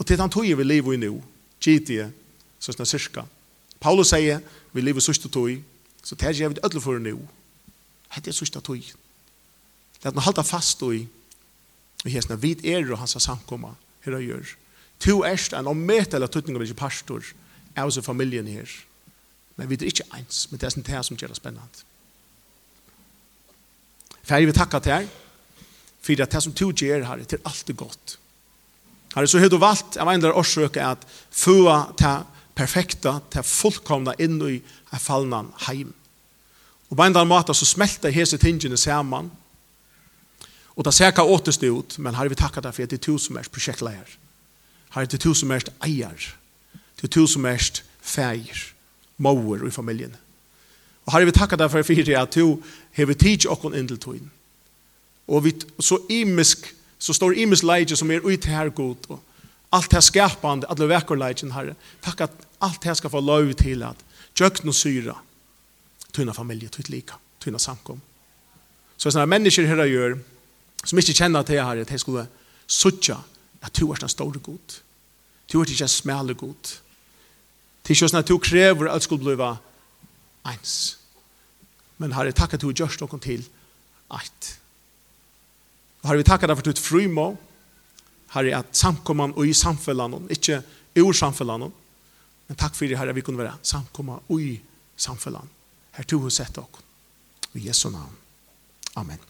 Og 0.00 0.08
til 0.08 0.22
han 0.22 0.32
tog 0.32 0.48
vi 0.48 0.64
lever 0.64 0.96
i 0.96 1.02
nå, 1.02 1.12
gitt 1.60 1.92
så 2.60 2.72
sånn 2.72 2.88
cirka. 2.88 3.26
Paulus 3.80 4.14
sier, 4.14 4.40
vi 4.72 4.80
lever 4.80 5.04
sørste 5.04 5.28
tog, 5.28 5.52
så 6.00 6.16
det 6.16 6.32
gjør 6.38 6.54
vi 6.54 6.64
ødelig 6.64 6.82
for 6.84 7.00
nå. 7.00 7.14
Hette 8.14 8.32
er 8.32 8.36
sørste 8.36 8.60
tog. 8.64 8.80
Det 8.80 10.08
er 10.08 10.14
at 10.14 10.16
man 10.16 10.24
holder 10.24 10.48
fast 10.48 10.80
i, 10.88 11.04
og 12.00 12.08
hestene, 12.08 12.40
vi 12.40 12.56
er 12.72 12.88
og 12.88 13.02
hans 13.02 13.18
samkomma, 13.20 13.74
her 14.06 14.16
og 14.16 14.24
gjør 14.24 14.56
to 15.00 15.22
erst 15.24 15.54
en 15.56 15.68
eller 16.14 16.30
tøtning 16.30 16.56
av 16.56 16.64
ikke 16.64 16.78
pastor 16.78 17.24
er 17.76 17.84
også 17.86 18.02
familien 18.04 18.48
her. 18.48 18.68
Men 19.56 19.68
vi 19.68 19.78
er 19.78 19.90
ikke 19.90 20.08
eins, 20.16 20.46
men 20.50 20.60
det 20.60 20.68
er 20.68 20.74
sånn 20.74 20.86
det 20.86 21.04
som 21.06 21.18
gjør 21.20 21.32
det 21.32 21.40
spennende. 21.40 21.84
Færre 24.22 24.46
vi 24.46 24.56
takker 24.56 24.84
til 24.84 24.94
her, 24.94 25.08
for 26.00 26.16
det 26.16 26.42
som 26.42 26.56
to 26.56 26.70
gjør 26.72 27.06
her, 27.08 27.22
det 27.24 27.38
er 27.38 27.48
alltid 27.48 27.76
godt. 27.76 28.18
er 29.16 29.26
så 29.26 29.40
har 29.42 29.50
og 29.50 29.60
valgt 29.60 29.96
jeg 29.96 30.06
en 30.06 30.24
årsøk 30.24 30.76
at 30.76 31.04
få 31.30 31.64
til 31.98 32.22
perfekta, 32.54 33.18
til 33.30 33.42
fullkomna 33.42 34.14
inn 34.18 34.38
i 34.46 34.60
fallna 35.00 35.44
heim. 35.66 35.92
Og 36.90 36.96
på 36.96 37.04
en 37.04 37.14
eller 37.14 37.28
måte 37.28 37.54
så 37.54 37.66
smelter 37.66 38.10
hese 38.14 38.38
tingene 38.38 38.76
sammen, 38.76 39.30
og 40.76 40.84
det 40.86 40.94
ser 40.94 41.12
hva 41.12 41.26
återstå 41.26 41.68
ut, 41.76 41.98
men 41.98 42.14
her 42.14 42.22
herre, 42.22 42.30
vi 42.32 42.38
takker 42.38 42.62
deg 42.64 42.74
for 42.74 42.86
at 42.86 42.90
det 42.92 43.00
er 43.00 43.04
to 43.04 43.18
som 43.18 43.36
er 43.36 43.48
prosjektleier. 43.50 44.06
Herre, 44.06 44.29
Herre, 44.94 45.06
det 45.06 45.20
to 45.22 45.34
som 45.34 45.50
erst 45.54 45.70
eier, 45.86 46.26
det 46.98 47.06
er 47.06 47.14
to 47.14 47.26
som 47.30 47.46
erst 47.46 47.84
feir, 48.02 48.66
mauer 49.16 49.62
i 49.66 49.70
familien. 49.70 50.16
Og 51.06 51.14
har 51.14 51.24
vi 51.24 51.34
takkar 51.34 51.60
deg 51.60 51.70
for 51.72 51.86
fyrir 51.86 52.18
at 52.18 52.34
du 52.34 52.60
hever 52.96 53.16
tids 53.18 53.46
okkon 53.50 53.76
indel 53.78 53.98
tøyen. 53.98 54.30
Og 55.30 55.44
vi, 55.44 55.54
så 55.78 56.00
imisk, 56.10 56.66
så 56.98 57.14
står 57.14 57.38
imisk 57.38 57.64
leidje 57.64 57.96
som 57.96 58.10
er 58.10 58.24
ut 58.26 58.44
her 58.50 58.68
god, 58.74 59.08
og 59.08 59.20
alt 59.72 59.90
det 59.90 60.02
skapande, 60.04 60.66
alle 60.68 60.88
vekker 60.90 61.18
leidjen, 61.18 61.54
herre. 61.54 61.76
Takk 62.02 62.26
at 62.26 62.46
alt 62.60 62.82
det 62.82 62.96
skal 62.98 63.10
få 63.10 63.20
lov 63.22 63.52
til 63.54 63.82
at 63.86 64.04
tjøkken 64.34 64.72
og 64.72 64.74
syra, 64.74 65.16
tøyna 66.12 66.34
familie, 66.34 66.68
tøyt 66.68 66.90
lika, 66.90 67.18
tøyna 67.40 67.58
samkom. 67.62 68.00
Så 68.98 69.12
sånne 69.12 69.30
mennesker 69.30 69.68
herre 69.70 69.86
gjør, 69.88 70.18
som 70.84 70.98
ikke 70.98 71.14
kjenner 71.14 71.46
til 71.46 71.62
herre, 71.62 71.86
at 71.86 71.92
de 71.92 71.98
skulle 71.98 72.26
suttja 72.66 73.20
at 73.62 73.76
du 73.76 73.90
er 73.90 74.00
den 74.00 74.08
store 74.08 74.38
god. 74.38 74.80
Du 75.52 75.60
er 75.60 75.68
ikke 75.68 75.84
en 75.84 75.88
smale 75.88 76.34
god. 76.34 76.76
Det 77.82 77.92
er 77.92 77.96
ikke 77.96 78.08
sånn 78.08 78.22
at 78.22 78.28
du 78.30 78.38
krever 78.38 78.90
at 78.90 79.02
du 79.02 79.08
skulle 79.08 79.36
bli 79.36 79.50
eins. 80.48 80.74
Men 81.98 82.14
har 82.16 82.24
jeg 82.24 82.38
takket 82.38 82.60
at 82.60 82.64
du 82.64 82.72
gjør 82.72 82.96
noe 83.02 83.20
til 83.20 83.44
eit. 84.16 84.50
Og 86.00 86.08
har 86.08 86.16
vi 86.16 86.24
takkar 86.24 86.48
deg 86.48 86.60
for 86.60 86.70
ditt 86.70 86.80
frymå. 86.80 87.26
jeg 88.34 88.54
at 88.54 88.76
samkomman 88.76 89.34
og 89.36 89.46
i 89.46 89.52
samfellan, 89.52 90.28
ikke 90.30 90.62
ur 90.96 91.12
samfellan, 91.12 91.72
men 92.50 92.58
takk 92.58 92.74
for 92.74 92.86
det, 92.86 92.98
herre, 92.98 93.14
vi 93.14 93.22
kunne 93.22 93.38
være 93.38 93.58
samkomman 93.62 94.22
og 94.28 94.40
i 94.42 94.60
samfellan. 94.96 95.50
Her 95.92 96.04
du 96.04 96.18
har 96.22 96.30
sett 96.30 96.54
dere. 96.54 96.86
I 97.54 97.66
Jesu 97.66 97.90
navn. 97.90 98.16
Amen. 98.96 99.29